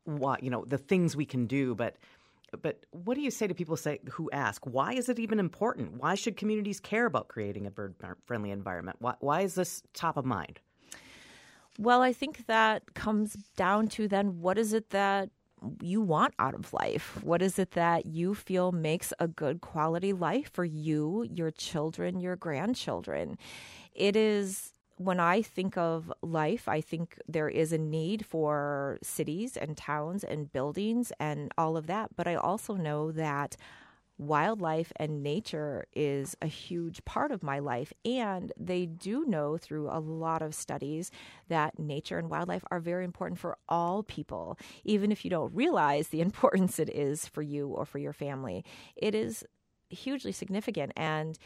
[0.05, 1.97] what you know the things we can do, but
[2.61, 5.93] but what do you say to people say who ask why is it even important?
[6.01, 8.97] Why should communities care about creating a bird friendly environment?
[8.99, 10.59] Why, why is this top of mind?
[11.79, 15.29] Well, I think that comes down to then what is it that
[15.81, 17.19] you want out of life?
[17.23, 22.19] What is it that you feel makes a good quality life for you, your children,
[22.19, 23.37] your grandchildren?
[23.93, 29.55] It is when I think of life, I think there is a need for cities
[29.55, 32.15] and towns and buildings and all of that.
[32.15, 33.55] But I also know that
[34.17, 37.93] wildlife and nature is a huge part of my life.
[38.03, 41.11] And they do know through a lot of studies
[41.47, 46.07] that nature and wildlife are very important for all people, even if you don't realize
[46.07, 48.65] the importance it is for you or for your family.
[48.95, 49.45] It is
[49.89, 50.91] hugely significant.
[50.97, 51.37] And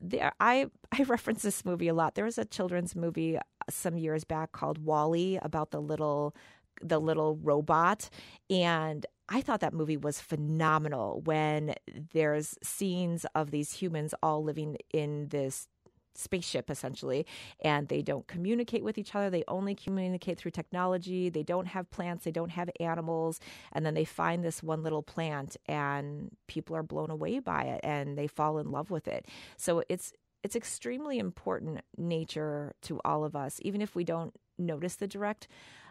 [0.00, 2.14] there, I I reference this movie a lot.
[2.14, 6.34] There was a children's movie uh, some years back called WALL-E about the little
[6.80, 8.08] the little robot
[8.50, 11.74] and I thought that movie was phenomenal when
[12.12, 15.68] there's scenes of these humans all living in this
[16.14, 17.26] spaceship essentially
[17.60, 19.30] and they don't communicate with each other.
[19.30, 21.28] They only communicate through technology.
[21.28, 22.24] They don't have plants.
[22.24, 23.40] They don't have animals.
[23.72, 27.80] And then they find this one little plant and people are blown away by it
[27.82, 29.26] and they fall in love with it.
[29.56, 34.96] So it's it's extremely important nature to all of us even if we don't notice
[34.96, 35.46] the direct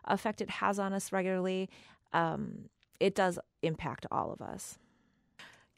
[0.06, 1.70] effect it has on us regularly.
[2.14, 4.78] Um, it does impact all of us.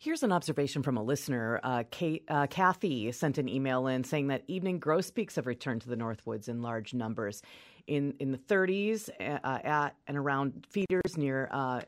[0.03, 1.61] Here's an observation from a listener.
[1.63, 5.87] Uh, Kate, uh, Kathy sent an email in saying that evening grosbeaks have returned to
[5.87, 7.41] the Northwoods in large numbers.
[7.87, 11.79] In in the 30s, uh, at and around feeders near uh,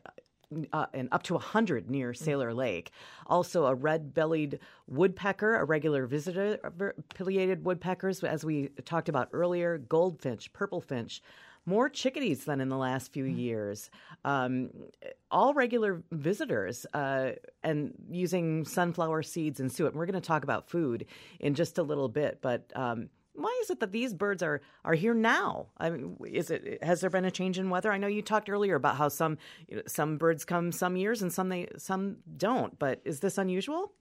[0.72, 2.16] uh, and up to 100 near mm.
[2.16, 2.90] Sailor Lake.
[3.26, 6.58] Also, a red bellied woodpecker, a regular visitor,
[7.14, 11.20] pileated woodpeckers, as we talked about earlier, goldfinch, purple finch,
[11.66, 13.36] more chickadees than in the last few mm.
[13.36, 13.90] years.
[14.24, 14.70] Um,
[15.30, 19.88] all regular visitors uh, and using sunflower seeds and suet.
[19.88, 21.06] And we're going to talk about food
[21.40, 22.72] in just a little bit, but.
[22.74, 25.66] Um, why is it that these birds are are here now?
[25.76, 27.92] I mean, is it has there been a change in weather?
[27.92, 29.36] I know you talked earlier about how some
[29.68, 33.36] you know, some birds come some years and some they some don't, but is this
[33.36, 33.92] unusual?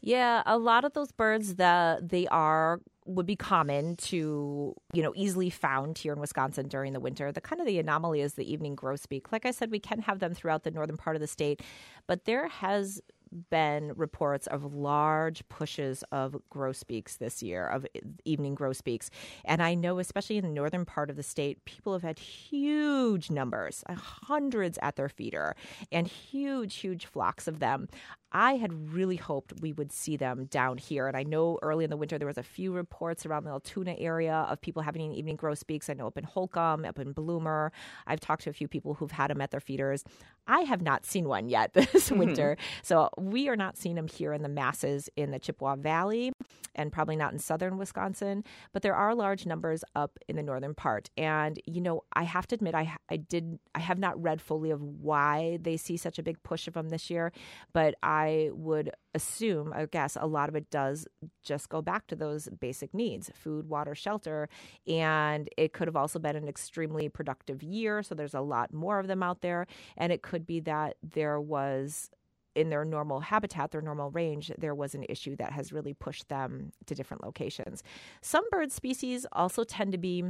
[0.00, 5.12] Yeah, a lot of those birds that they are would be common to you know
[5.16, 7.32] easily found here in Wisconsin during the winter.
[7.32, 9.32] The kind of the anomaly is the evening grosbeak.
[9.32, 11.62] Like I said, we can have them throughout the northern part of the state,
[12.06, 13.00] but there has
[13.50, 17.86] been reports of large pushes of grosbeaks this year, of
[18.24, 19.10] evening grosbeaks.
[19.44, 23.30] And I know, especially in the northern part of the state, people have had huge
[23.30, 25.56] numbers, uh, hundreds at their feeder,
[25.90, 27.88] and huge, huge flocks of them.
[28.30, 31.08] I had really hoped we would see them down here.
[31.08, 33.94] And I know early in the winter there was a few reports around the Altoona
[33.98, 35.88] area of people having evening grosbeaks.
[35.88, 37.72] I know up in Holcombe, up in Bloomer.
[38.06, 40.04] I've talked to a few people who've had them at their feeders.
[40.48, 42.18] I have not seen one yet this mm-hmm.
[42.18, 42.56] winter.
[42.82, 46.32] So we are not seeing them here in the masses in the Chippewa Valley
[46.74, 50.74] and probably not in southern Wisconsin, but there are large numbers up in the northern
[50.74, 51.10] part.
[51.16, 54.70] And you know, I have to admit I I did I have not read fully
[54.70, 57.32] of why they see such a big push of them this year,
[57.72, 61.06] but I would assume, I guess a lot of it does
[61.42, 64.48] just go back to those basic needs, food, water, shelter,
[64.86, 68.98] and it could have also been an extremely productive year, so there's a lot more
[68.98, 72.10] of them out there, and it could be that there was
[72.54, 76.28] in their normal habitat, their normal range, there was an issue that has really pushed
[76.28, 77.84] them to different locations.
[78.20, 80.24] Some bird species also tend to be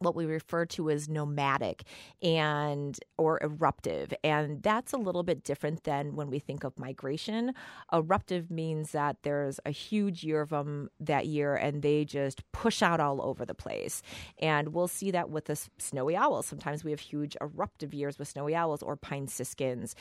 [0.00, 1.84] what we refer to as nomadic
[2.22, 4.12] and or eruptive.
[4.24, 7.52] And that's a little bit different than when we think of migration.
[7.92, 12.82] Eruptive means that there's a huge year of them that year and they just push
[12.82, 14.02] out all over the place.
[14.38, 16.46] And we'll see that with the snowy owls.
[16.46, 19.94] Sometimes we have huge eruptive years with snowy owls or pine siskins.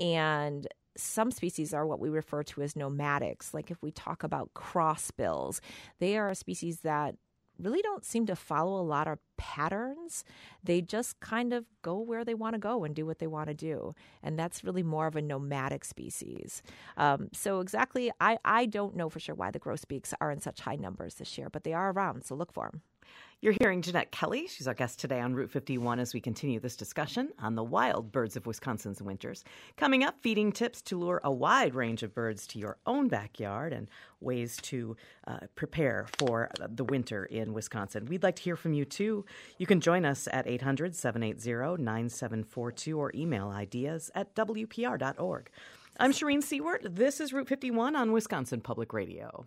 [0.00, 3.52] And some species are what we refer to as nomadics.
[3.52, 5.60] Like if we talk about crossbills,
[5.98, 7.16] they are a species that
[7.58, 10.24] really don't seem to follow a lot of patterns.
[10.62, 13.48] They just kind of go where they want to go and do what they want
[13.48, 13.94] to do.
[14.22, 16.62] And that's really more of a nomadic species.
[16.96, 20.60] Um, so, exactly, I, I don't know for sure why the grosbeaks are in such
[20.60, 22.82] high numbers this year, but they are around, so look for them.
[23.44, 24.46] You're hearing Jeanette Kelly.
[24.46, 28.10] She's our guest today on Route 51 as we continue this discussion on the wild
[28.10, 29.44] birds of Wisconsin's winters.
[29.76, 33.74] Coming up, feeding tips to lure a wide range of birds to your own backyard
[33.74, 33.88] and
[34.22, 38.06] ways to uh, prepare for the winter in Wisconsin.
[38.06, 39.26] We'd like to hear from you too.
[39.58, 45.50] You can join us at 800 780 9742 or email ideas at WPR.org.
[46.00, 46.96] I'm Shereen Siewert.
[46.96, 49.44] This is Route 51 on Wisconsin Public Radio.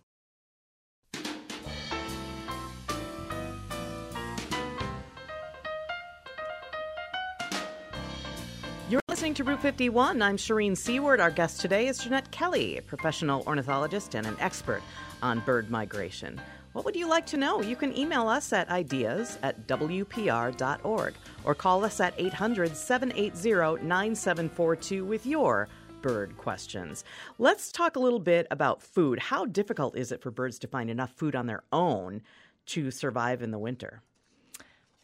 [8.89, 10.21] You're listening to Route 51.
[10.21, 11.19] I'm Shereen Siewert.
[11.19, 14.81] Our guest today is Jeanette Kelly, a professional ornithologist and an expert
[15.21, 16.39] on bird migration.
[16.71, 17.61] What would you like to know?
[17.61, 25.03] You can email us at ideas at WPR.org or call us at 800 780 9742
[25.03, 25.67] with your
[26.01, 27.03] bird questions.
[27.39, 29.19] Let's talk a little bit about food.
[29.19, 32.21] How difficult is it for birds to find enough food on their own
[32.67, 34.01] to survive in the winter?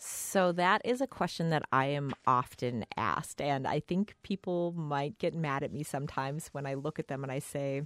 [0.05, 3.39] So that is a question that I am often asked.
[3.39, 7.23] And I think people might get mad at me sometimes when I look at them
[7.23, 7.83] and I say,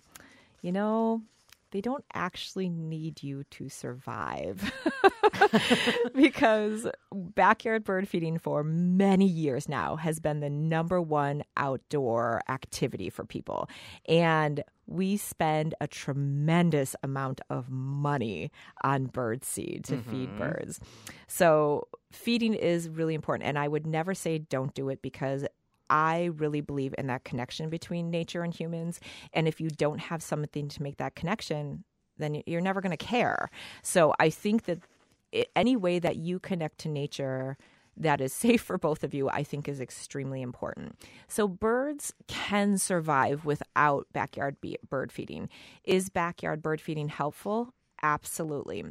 [0.64, 1.22] you know,
[1.72, 4.72] they don't actually need you to survive.
[6.16, 13.10] because backyard bird feeding for many years now has been the number one outdoor activity
[13.10, 13.70] for people.
[14.08, 18.52] And we spend a tremendous amount of money
[18.84, 20.12] on bird seed to mm-hmm.
[20.12, 20.80] feed birds.
[21.28, 23.50] So, feeding is really important.
[23.50, 25.46] And I would never say don't do it because
[25.90, 29.00] I really believe in that connection between nature and humans.
[29.34, 31.84] And if you don't have something to make that connection,
[32.18, 33.50] then you're never going to care.
[33.84, 34.80] So I think that
[35.56, 37.58] any way that you connect to nature
[37.96, 40.98] that is safe for both of you, I think is extremely important.
[41.28, 44.58] So, birds can survive without backyard
[44.90, 45.50] bird feeding.
[45.84, 47.74] Is backyard bird feeding helpful?
[48.02, 48.86] Absolutely.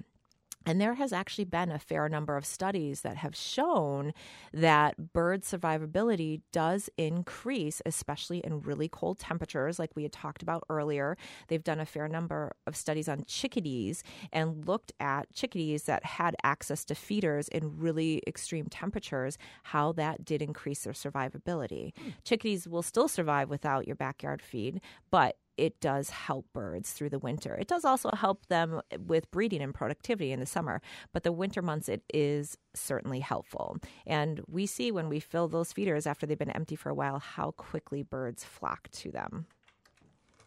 [0.67, 4.12] And there has actually been a fair number of studies that have shown
[4.53, 10.64] that bird survivability does increase, especially in really cold temperatures, like we had talked about
[10.69, 11.17] earlier.
[11.47, 14.03] They've done a fair number of studies on chickadees
[14.33, 20.25] and looked at chickadees that had access to feeders in really extreme temperatures, how that
[20.25, 21.93] did increase their survivability.
[21.97, 22.11] Hmm.
[22.25, 24.81] Chickadees will still survive without your backyard feed,
[25.12, 27.54] but it does help birds through the winter.
[27.54, 30.80] It does also help them with breeding and productivity in the summer,
[31.12, 33.78] but the winter months it is certainly helpful.
[34.07, 37.18] And we see when we fill those feeders after they've been empty for a while
[37.18, 39.46] how quickly birds flock to them.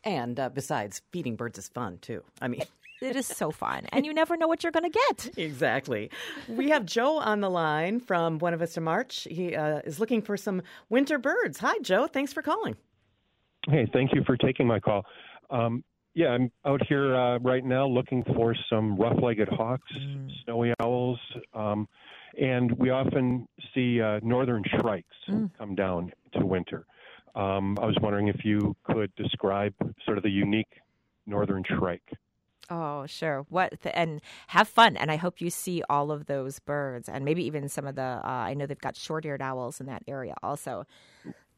[0.04, 2.24] And uh, besides, feeding birds is fun too.
[2.42, 2.62] I mean,
[3.02, 5.30] it is so fun, and you never know what you're going to get.
[5.38, 6.10] Exactly.
[6.48, 9.28] We have Joe on the line from Buena Vista Marsh.
[9.30, 11.60] He uh, is looking for some winter birds.
[11.60, 12.08] Hi, Joe.
[12.08, 12.78] Thanks for calling.
[13.70, 15.06] Hey, thank you for taking my call.
[15.52, 15.84] Um,
[16.16, 20.30] yeah, I'm out here uh, right now looking for some rough-legged hawks, mm.
[20.44, 21.20] snowy owls,
[21.54, 21.88] um,
[22.40, 25.52] and we often see uh, northern shrikes mm.
[25.58, 26.86] come down to winter.
[27.36, 30.82] Um, I was wondering if you could describe sort of the unique
[31.28, 32.12] northern shrike.
[32.72, 33.46] Oh, sure.
[33.50, 34.98] What the, and have fun.
[34.98, 38.02] And I hope you see all of those birds, and maybe even some of the.
[38.02, 40.86] Uh, I know they've got short-eared owls in that area also.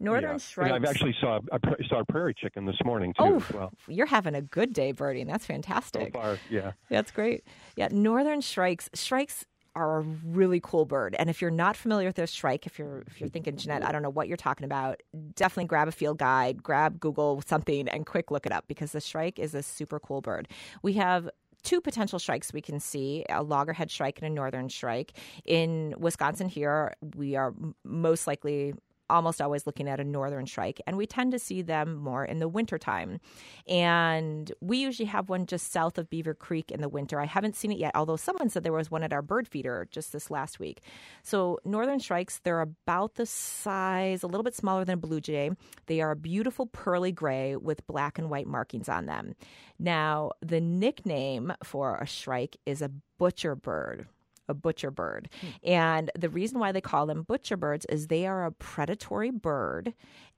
[0.01, 0.37] Northern yeah.
[0.37, 0.73] shrikes.
[0.73, 3.23] I've actually saw I saw a prairie chicken this morning too.
[3.23, 3.71] Oh, well.
[3.87, 5.27] you're having a good day birding.
[5.27, 6.13] That's fantastic.
[6.13, 6.71] So far, yeah.
[6.89, 7.43] That's great.
[7.75, 8.89] Yeah, northern shrikes.
[8.93, 9.45] Shrikes
[9.75, 11.15] are a really cool bird.
[11.17, 13.91] And if you're not familiar with this shrike, if you're if you're thinking Jeanette, I
[13.91, 15.01] don't know what you're talking about,
[15.35, 19.01] definitely grab a field guide, grab Google something, and quick look it up because the
[19.01, 20.47] shrike is a super cool bird.
[20.81, 21.29] We have
[21.63, 25.13] two potential shrikes we can see a loggerhead shrike and a northern shrike.
[25.45, 28.73] In Wisconsin, here, we are most likely
[29.11, 32.39] almost always looking at a northern shrike, and we tend to see them more in
[32.39, 33.19] the wintertime.
[33.67, 37.19] And we usually have one just south of Beaver Creek in the winter.
[37.19, 39.87] I haven't seen it yet, although someone said there was one at our bird feeder
[39.91, 40.81] just this last week.
[41.23, 45.51] So, northern shrikes, they're about the size, a little bit smaller than a blue jay.
[45.87, 49.35] They are a beautiful pearly gray with black and white markings on them.
[49.77, 54.07] Now, the nickname for a shrike is a butcher bird
[54.51, 55.29] a butcher bird.
[55.41, 55.47] Hmm.
[55.63, 59.95] And the reason why they call them butcher birds is they are a predatory bird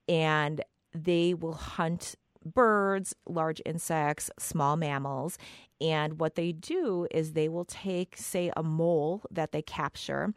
[0.08, 0.62] and
[0.94, 5.38] they will hunt birds, large insects, small mammals.
[5.80, 10.32] And what they do is they will take, say, a mole that they capture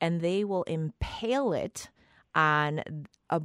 [0.00, 1.88] and they will impale it
[2.34, 2.82] on
[3.28, 3.42] a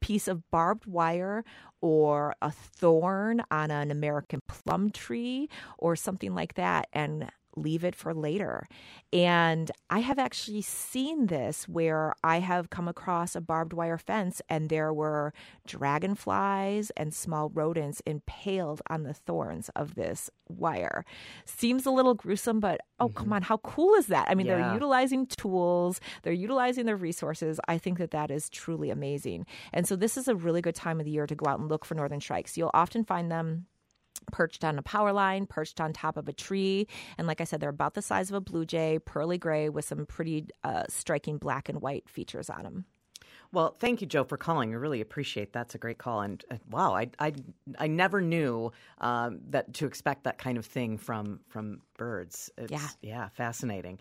[0.00, 1.44] piece of barbed wire
[1.80, 5.48] or a thorn on an American plum tree
[5.78, 8.66] or something like that and leave it for later.
[9.12, 14.42] And I have actually seen this where I have come across a barbed wire fence
[14.48, 15.32] and there were
[15.66, 21.04] dragonflies and small rodents impaled on the thorns of this wire.
[21.44, 23.16] Seems a little gruesome, but oh, mm-hmm.
[23.16, 24.26] come on, how cool is that?
[24.28, 24.58] I mean, yeah.
[24.58, 27.58] they're utilizing tools, they're utilizing their resources.
[27.68, 29.46] I think that that is truly amazing.
[29.72, 31.68] And so this is a really good time of the year to go out and
[31.68, 32.56] look for northern shrikes.
[32.56, 33.66] You'll often find them
[34.32, 36.86] perched on a power line, perched on top of a tree.
[37.18, 39.84] And like I said, they're about the size of a blue jay, pearly gray with
[39.84, 42.84] some pretty uh, striking black and white features on them.
[43.52, 44.72] Well, thank you, Joe, for calling.
[44.72, 46.20] I really appreciate that's a great call.
[46.20, 47.32] And uh, wow, I, I,
[47.78, 52.50] I never knew um, that to expect that kind of thing from from birds.
[52.58, 53.98] It's, yeah, yeah, fascinating.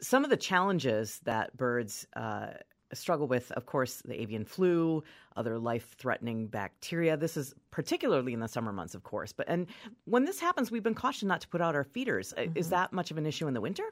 [0.00, 2.52] Some of the challenges that birds uh,
[2.94, 5.02] struggle with, of course, the avian flu,
[5.36, 7.16] other life-threatening bacteria.
[7.16, 9.32] This is particularly in the summer months, of course.
[9.32, 9.66] But and
[10.04, 12.34] when this happens, we've been cautioned not to put out our feeders.
[12.36, 12.56] Mm-hmm.
[12.56, 13.84] Is that much of an issue in the winter?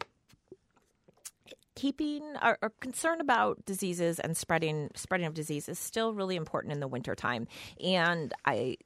[1.76, 6.74] keeping our, our, concern about diseases and spreading spreading of disease is still really important
[6.74, 7.46] in the wintertime.
[7.82, 8.76] And I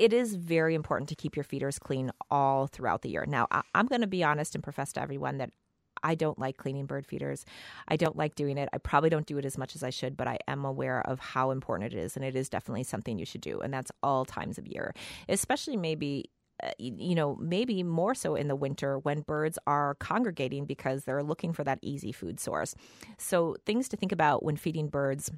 [0.00, 3.26] it is very important to keep your feeders clean all throughout the year.
[3.28, 5.50] Now, I, am going to be honest and profess to everyone that
[6.02, 7.44] I don't like cleaning bird feeders.
[7.88, 8.68] I don't like doing it.
[8.72, 11.20] I probably don't do it as much as I should, but I am aware of
[11.20, 12.16] how important it is.
[12.16, 13.60] And it is definitely something you should do.
[13.60, 14.94] And that's all times of year,
[15.28, 16.30] especially maybe
[16.62, 21.22] uh, you know, maybe more so in the winter when birds are congregating because they're
[21.22, 22.74] looking for that easy food source.
[23.16, 25.30] So, things to think about when feeding birds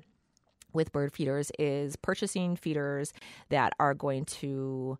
[0.72, 3.12] with bird feeders is purchasing feeders
[3.50, 4.98] that are going to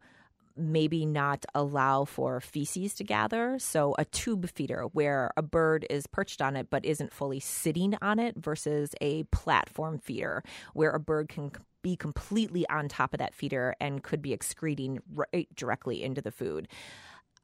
[0.57, 3.59] maybe not allow for feces to gather.
[3.59, 7.97] So, a tube feeder where a bird is perched on it but isn't fully sitting
[8.03, 10.43] on it versus a platform feeder
[10.75, 15.01] where a bird can be completely on top of that feeder and could be excreting
[15.13, 16.69] right eh, directly into the food.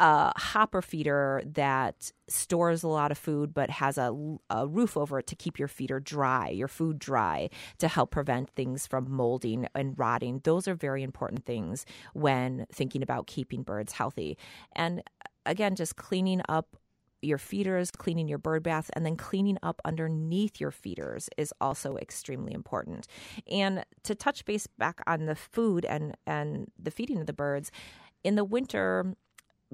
[0.01, 4.14] A hopper feeder that stores a lot of food but has a,
[4.49, 8.51] a, roof over it to keep your feeder dry, your food dry, to help prevent
[8.51, 10.40] things from molding and rotting.
[10.44, 14.38] Those are very important things when thinking about keeping birds healthy.
[14.76, 16.76] And uh, again, just cleaning up
[17.22, 21.96] your feeders, cleaning your bird bath, and then cleaning up underneath your feeders is also
[21.96, 23.07] extremely important.
[23.51, 27.70] And to touch base back on the food and, and the feeding of the birds,
[28.24, 29.14] in the winter,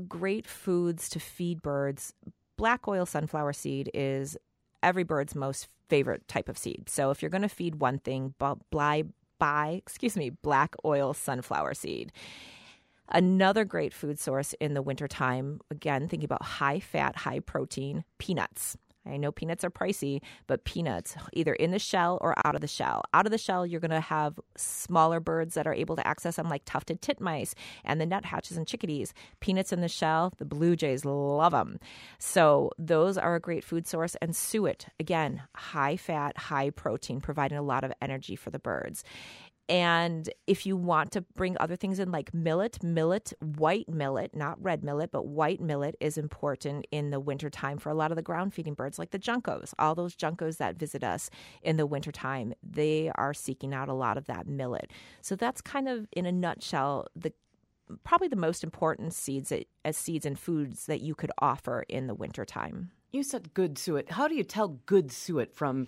[0.09, 2.13] great foods to feed birds,
[2.57, 4.37] black oil sunflower seed is
[4.83, 6.89] every bird's most favorite type of seed.
[6.89, 9.05] So if you're going to feed one thing, buy,
[9.39, 12.13] buy, excuse me, black oil sunflower seed.
[13.09, 18.77] Another great food source in the wintertime, again, thinking about high fat, high protein, peanuts.
[19.07, 22.67] I know peanuts are pricey, but peanuts, either in the shell or out of the
[22.67, 23.03] shell.
[23.13, 26.37] Out of the shell, you're going to have smaller birds that are able to access
[26.37, 29.13] them, like tufted titmice and the nuthatches and chickadees.
[29.41, 31.79] Peanuts in the shell, the blue jays love them.
[32.19, 34.17] So those are a great food source.
[34.23, 39.05] And suet, again, high fat, high protein, providing a lot of energy for the birds.
[39.69, 44.63] And if you want to bring other things in, like millet, millet, white millet, not
[44.63, 48.23] red millet, but white millet is important in the wintertime for a lot of the
[48.23, 49.73] ground feeding birds, like the juncos.
[49.79, 51.31] All those juncos that visit us
[51.63, 54.91] in the wintertime, they are seeking out a lot of that millet.
[55.23, 57.33] So that's kind of, in a nutshell, the
[58.03, 62.07] probably the most important seeds as uh, seeds and foods that you could offer in
[62.07, 62.91] the wintertime.
[63.15, 64.11] You said good suet.
[64.11, 65.87] How do you tell good suet from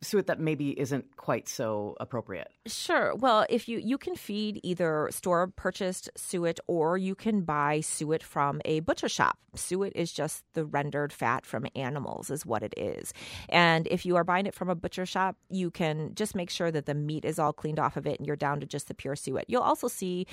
[0.00, 2.48] suet that maybe isn't quite so appropriate?
[2.66, 3.14] Sure.
[3.14, 8.22] Well, if you you can feed either store purchased suet or you can buy suet
[8.22, 9.38] from a butcher shop.
[9.54, 13.12] Suet is just the rendered fat from animals is what it is.
[13.48, 16.70] And if you are buying it from a butcher shop, you can just make sure
[16.70, 18.94] that the meat is all cleaned off of it and you're down to just the
[18.94, 19.44] pure suet.
[19.48, 20.26] You'll also see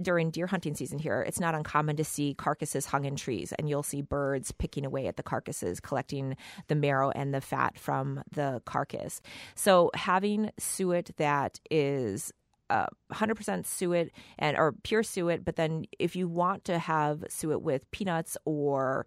[0.00, 3.68] during deer hunting season here, it's not uncommon to see carcasses hung in trees and
[3.68, 6.36] you'll see birds picking away at the carcass carcasses, collecting
[6.68, 9.20] the marrow and the fat from the carcass.
[9.54, 12.32] So having suet that is
[12.70, 17.62] uh, 100% suet and or pure suet, but then if you want to have suet
[17.62, 19.06] with peanuts or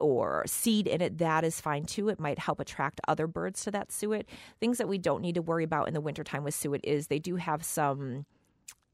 [0.00, 2.08] or seed in it, that is fine too.
[2.08, 4.26] It might help attract other birds to that suet.
[4.58, 7.18] Things that we don't need to worry about in the wintertime with suet is they
[7.18, 8.24] do have some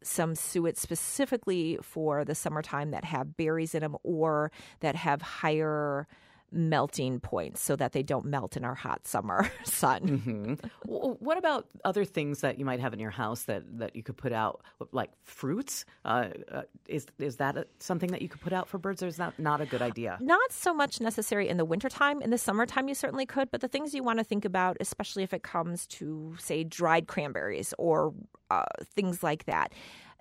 [0.02, 6.06] some suet specifically for the summertime that have berries in them or that have higher
[6.52, 10.00] melting points so that they don't melt in our hot summer sun.
[10.00, 10.54] Mm-hmm.
[10.84, 14.16] what about other things that you might have in your house that, that you could
[14.16, 15.84] put out, like fruits?
[16.04, 19.06] Uh, uh, is is that a, something that you could put out for birds, or
[19.06, 20.18] is that not a good idea?
[20.20, 22.22] Not so much necessary in the wintertime.
[22.22, 25.22] In the summertime, you certainly could, but the things you want to think about, especially
[25.22, 28.14] if it comes to, say, dried cranberries or
[28.50, 29.72] uh, things like that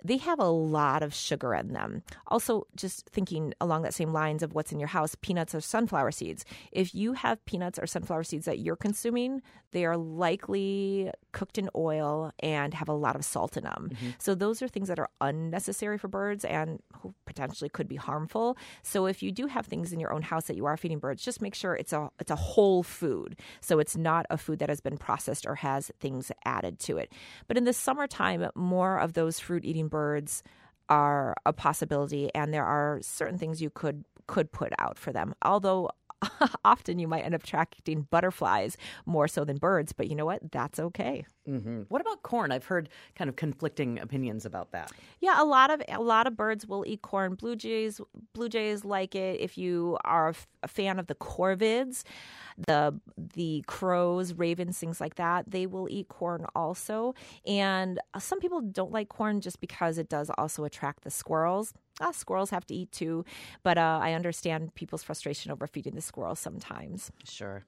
[0.06, 2.04] they have a lot of sugar in them.
[2.28, 6.12] Also, just thinking along that same lines of what's in your house, peanuts or sunflower
[6.12, 6.46] seeds.
[6.72, 9.42] If you have peanuts or sunflower seeds that you're consuming,
[9.72, 13.90] they are likely cooked in oil and have a lot of salt in them.
[13.92, 14.10] Mm-hmm.
[14.20, 16.80] So those are things that are unnecessary for birds and
[17.26, 18.58] potentially could be harmful.
[18.84, 21.24] So if you do have things in your own house that you are feeding birds,
[21.24, 23.38] just make sure it's a it's a whole food.
[23.60, 27.12] So it's not a food that has been processed or has things added to it.
[27.48, 29.95] But in the summertime, more of those fruit eating birds
[30.90, 35.34] are a possibility and there are certain things you could could put out for them.
[35.44, 35.90] Although
[36.66, 40.52] often you might end up attracting butterflies more so than birds, but you know what?
[40.52, 41.26] That's okay.
[41.48, 41.84] Mm-hmm.
[41.90, 42.52] What about corn?
[42.52, 44.92] I've heard kind of conflicting opinions about that.
[45.20, 47.36] Yeah, a lot of a lot of birds will eat corn.
[47.36, 48.02] Blue jays,
[48.34, 49.40] blue jays like it.
[49.40, 50.34] If you are
[50.64, 52.04] a fan of the corvids,
[52.68, 53.00] the
[53.36, 57.14] the crows, ravens, things like that, they will eat corn also.
[57.46, 61.74] And some people don't like corn just because it does also attract the squirrels.
[62.02, 63.24] Ah, squirrels have to eat too,
[63.64, 67.12] but uh, I understand people's frustration over feeding the squirrels sometimes.
[67.24, 67.64] Sure.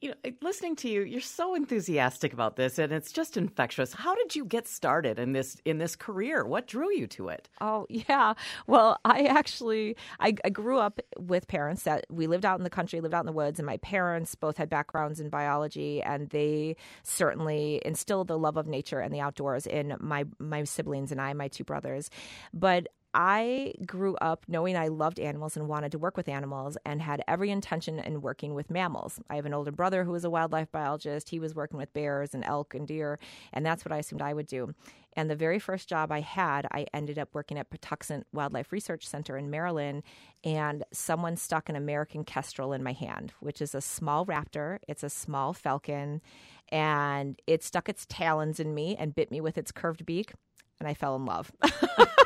[0.00, 3.92] You know, listening to you, you're so enthusiastic about this, and it's just infectious.
[3.92, 6.44] How did you get started in this in this career?
[6.44, 7.48] What drew you to it?
[7.60, 8.34] Oh yeah,
[8.66, 12.70] well, I actually I, I grew up with parents that we lived out in the
[12.70, 16.28] country, lived out in the woods, and my parents both had backgrounds in biology, and
[16.30, 21.20] they certainly instilled the love of nature and the outdoors in my my siblings and
[21.20, 22.10] I, my two brothers.
[22.52, 27.00] But I grew up knowing I loved animals and wanted to work with animals and
[27.00, 29.20] had every intention in working with mammals.
[29.30, 31.28] I have an older brother who is a wildlife biologist.
[31.28, 33.20] He was working with bears and elk and deer,
[33.52, 34.74] and that's what I assumed I would do.
[35.16, 39.06] And the very first job I had, I ended up working at Patuxent Wildlife Research
[39.06, 40.02] Center in Maryland,
[40.42, 44.78] and someone stuck an American kestrel in my hand, which is a small raptor.
[44.88, 46.20] It's a small falcon,
[46.70, 50.32] and it stuck its talons in me and bit me with its curved beak,
[50.80, 51.52] and I fell in love.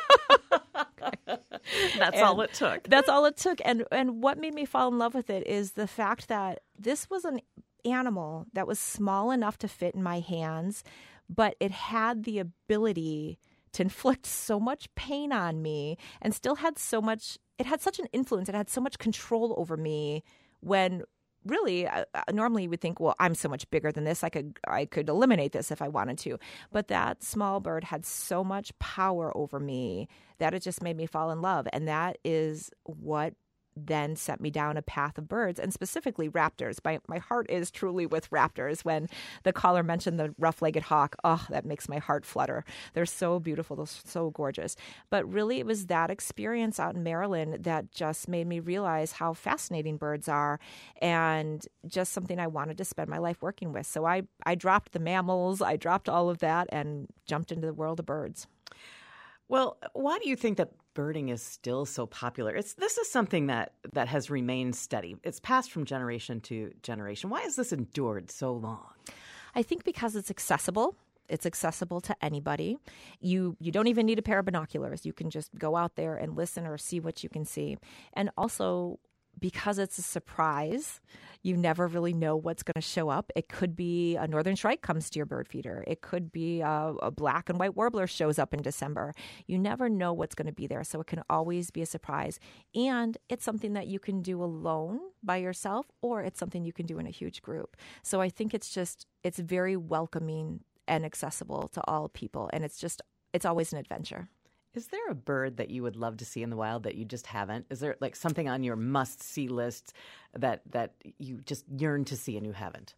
[1.99, 2.85] that's and all it took.
[2.85, 3.61] That's all it took.
[3.65, 7.09] And and what made me fall in love with it is the fact that this
[7.11, 7.41] was an
[7.85, 10.85] animal that was small enough to fit in my hands,
[11.29, 13.39] but it had the ability
[13.73, 17.99] to inflict so much pain on me and still had so much it had such
[17.99, 20.23] an influence it had so much control over me
[20.61, 21.03] when
[21.47, 24.29] really uh, uh, normally you would think well i'm so much bigger than this i
[24.29, 26.39] could i could eliminate this if i wanted to.
[26.73, 30.09] But that small bird had so much power over me
[30.39, 31.67] that it just made me fall in love.
[31.73, 33.35] And that is what
[33.87, 36.79] then sent me down a path of birds and specifically raptors.
[36.85, 38.85] My, my heart is truly with raptors.
[38.85, 39.09] When
[39.43, 42.65] the caller mentioned the rough legged hawk, oh, that makes my heart flutter.
[42.95, 44.77] They're so beautiful, they're so gorgeous.
[45.11, 49.35] But really, it was that experience out in Maryland that just made me realize how
[49.35, 50.61] fascinating birds are
[51.01, 53.87] and just something I wanted to spend my life working with.
[53.87, 57.75] So I, I dropped the mammals, I dropped all of that, and jumped into the
[57.75, 58.47] world of birds.
[59.49, 62.57] Well, why do you think that birding is still so popular?
[62.57, 65.15] It's this is something that that has remained steady.
[65.23, 67.31] It's passed from generation to generation.
[67.31, 68.89] Why has this endured so long?
[69.55, 70.97] I think because it's accessible.
[71.29, 72.79] It's accessible to anybody.
[73.21, 75.07] You you don't even need a pair of binoculars.
[75.07, 77.79] You can just go out there and listen or see what you can see.
[78.15, 78.99] And also
[79.39, 81.01] because it's a surprise,
[81.43, 83.31] you never really know what's going to show up.
[83.37, 85.85] It could be a northern shrike comes to your bird feeder.
[85.87, 89.15] It could be a, a black and white warbler shows up in December.
[89.47, 92.41] You never know what's going to be there, so it can always be a surprise.
[92.75, 96.87] And it's something that you can do alone by yourself, or it's something you can
[96.87, 97.77] do in a huge group.
[98.03, 102.79] So I think it's just it's very welcoming and accessible to all people, and it's
[102.79, 104.29] just it's always an adventure.
[104.75, 107.05] Is there a bird that you would love to see in the wild that you
[107.05, 107.67] just haven't?
[107.71, 109.93] Is there like something on your must see list
[110.35, 112.95] that that you just yearn to see and you haven't?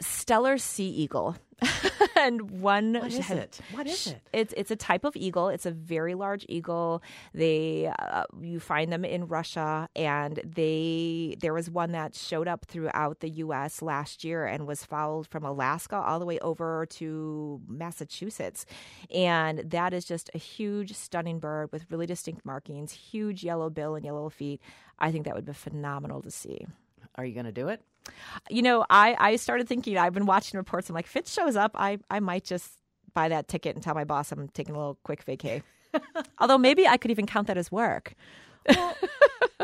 [0.00, 1.36] Steller sea eagle.
[2.16, 3.60] and one What is it?
[3.72, 4.20] What is it?
[4.32, 5.48] It's it's a type of eagle.
[5.48, 7.02] It's a very large eagle.
[7.34, 12.66] They uh, you find them in Russia and they there was one that showed up
[12.66, 17.60] throughout the US last year and was followed from Alaska all the way over to
[17.68, 18.66] Massachusetts.
[19.12, 23.94] And that is just a huge stunning bird with really distinct markings, huge yellow bill
[23.94, 24.60] and yellow feet.
[24.98, 26.66] I think that would be phenomenal to see.
[27.16, 27.82] Are you going to do it?
[28.50, 30.88] You know, I, I started thinking, I've been watching reports.
[30.88, 32.72] I'm like, if it shows up, I, I might just
[33.14, 35.62] buy that ticket and tell my boss I'm taking a little quick vacay.
[36.38, 38.14] Although maybe I could even count that as work.
[38.68, 38.96] Well,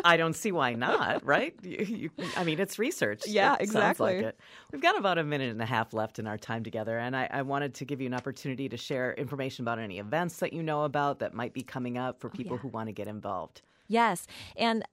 [0.04, 1.54] I don't see why not, right?
[1.62, 3.26] You, you, I mean, it's research.
[3.26, 4.22] Yeah, it exactly.
[4.22, 4.38] Like
[4.72, 7.28] We've got about a minute and a half left in our time together, and I,
[7.30, 10.62] I, wanted to give you an opportunity to share information about any events that you
[10.62, 12.60] know about that might be coming up for oh, people oh, yeah.
[12.62, 13.62] who want to get involved.
[13.88, 14.26] Yes,
[14.56, 14.84] and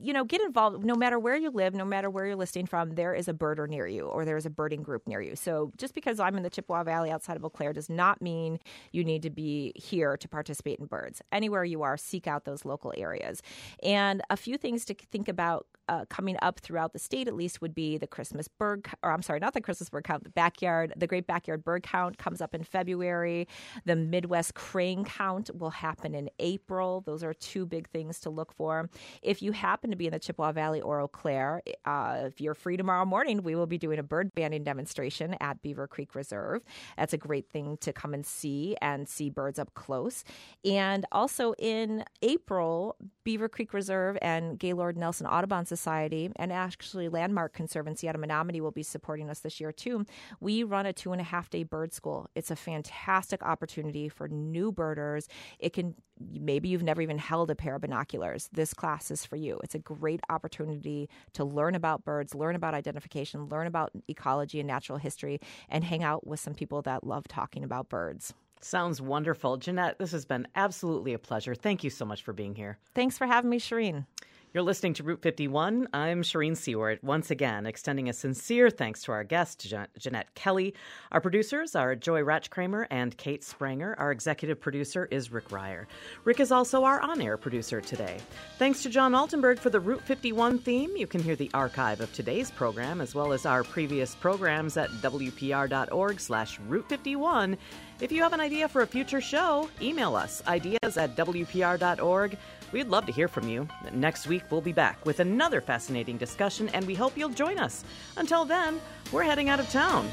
[0.00, 2.90] you know, get involved no matter where you live, no matter where you're listening from,
[2.90, 5.36] there is a birder near you or there is a birding group near you.
[5.36, 8.58] So just because I'm in the Chippewa Valley outside of Eau Claire does not mean
[8.92, 11.22] you need to be here to participate in birds.
[11.32, 13.42] Anywhere you are, seek out those local areas.
[13.82, 17.60] And a few things to think about uh, coming up throughout the state, at least,
[17.60, 20.92] would be the Christmas bird, or I'm sorry, not the Christmas bird count, the backyard,
[20.96, 23.48] the Great Backyard Bird Count comes up in February.
[23.84, 27.02] The Midwest Crane Count will happen in April.
[27.02, 28.88] Those are two big things to look for.
[29.22, 32.54] If you happen to be in the Chippewa Valley or Eau Claire, uh, if you're
[32.54, 36.62] free tomorrow morning, we will be doing a bird banding demonstration at Beaver Creek Reserve.
[36.96, 40.24] That's a great thing to come and see and see birds up close.
[40.64, 47.52] And also in April, Beaver Creek Reserve and Gaylord Nelson Audubon Society and actually Landmark
[47.52, 50.06] Conservancy out of Menomonie will be supporting us this year too.
[50.40, 52.28] We run a two and a half day bird school.
[52.34, 55.28] It's a fantastic opportunity for new birders.
[55.58, 58.48] It can maybe you've never even held a pair of binoculars.
[58.52, 59.58] This class is for you.
[59.64, 64.66] It's a great opportunity to learn about birds, learn about identification, learn about ecology and
[64.68, 68.32] natural history, and hang out with some people that love talking about birds.
[68.64, 69.58] Sounds wonderful.
[69.58, 71.54] Jeanette, this has been absolutely a pleasure.
[71.54, 72.78] Thank you so much for being here.
[72.94, 74.06] Thanks for having me, Shereen.
[74.54, 75.88] You're listening to Route 51.
[75.92, 79.66] I'm Shereen Siewert, once again extending a sincere thanks to our guest,
[79.98, 80.74] Jeanette Kelly.
[81.10, 83.96] Our producers are Joy Ratchkramer and Kate Spranger.
[83.98, 85.88] Our executive producer is Rick Ryer.
[86.22, 88.18] Rick is also our on air producer today.
[88.56, 90.96] Thanks to John Altenberg for the Route 51 theme.
[90.96, 94.88] You can hear the archive of today's program as well as our previous programs at
[95.02, 97.58] WPR.org slash Route 51.
[98.00, 102.38] If you have an idea for a future show, email us ideas at WPR.org.
[102.74, 103.68] We'd love to hear from you.
[103.92, 107.84] Next week, we'll be back with another fascinating discussion, and we hope you'll join us.
[108.16, 108.80] Until then,
[109.12, 110.10] we're heading out of town.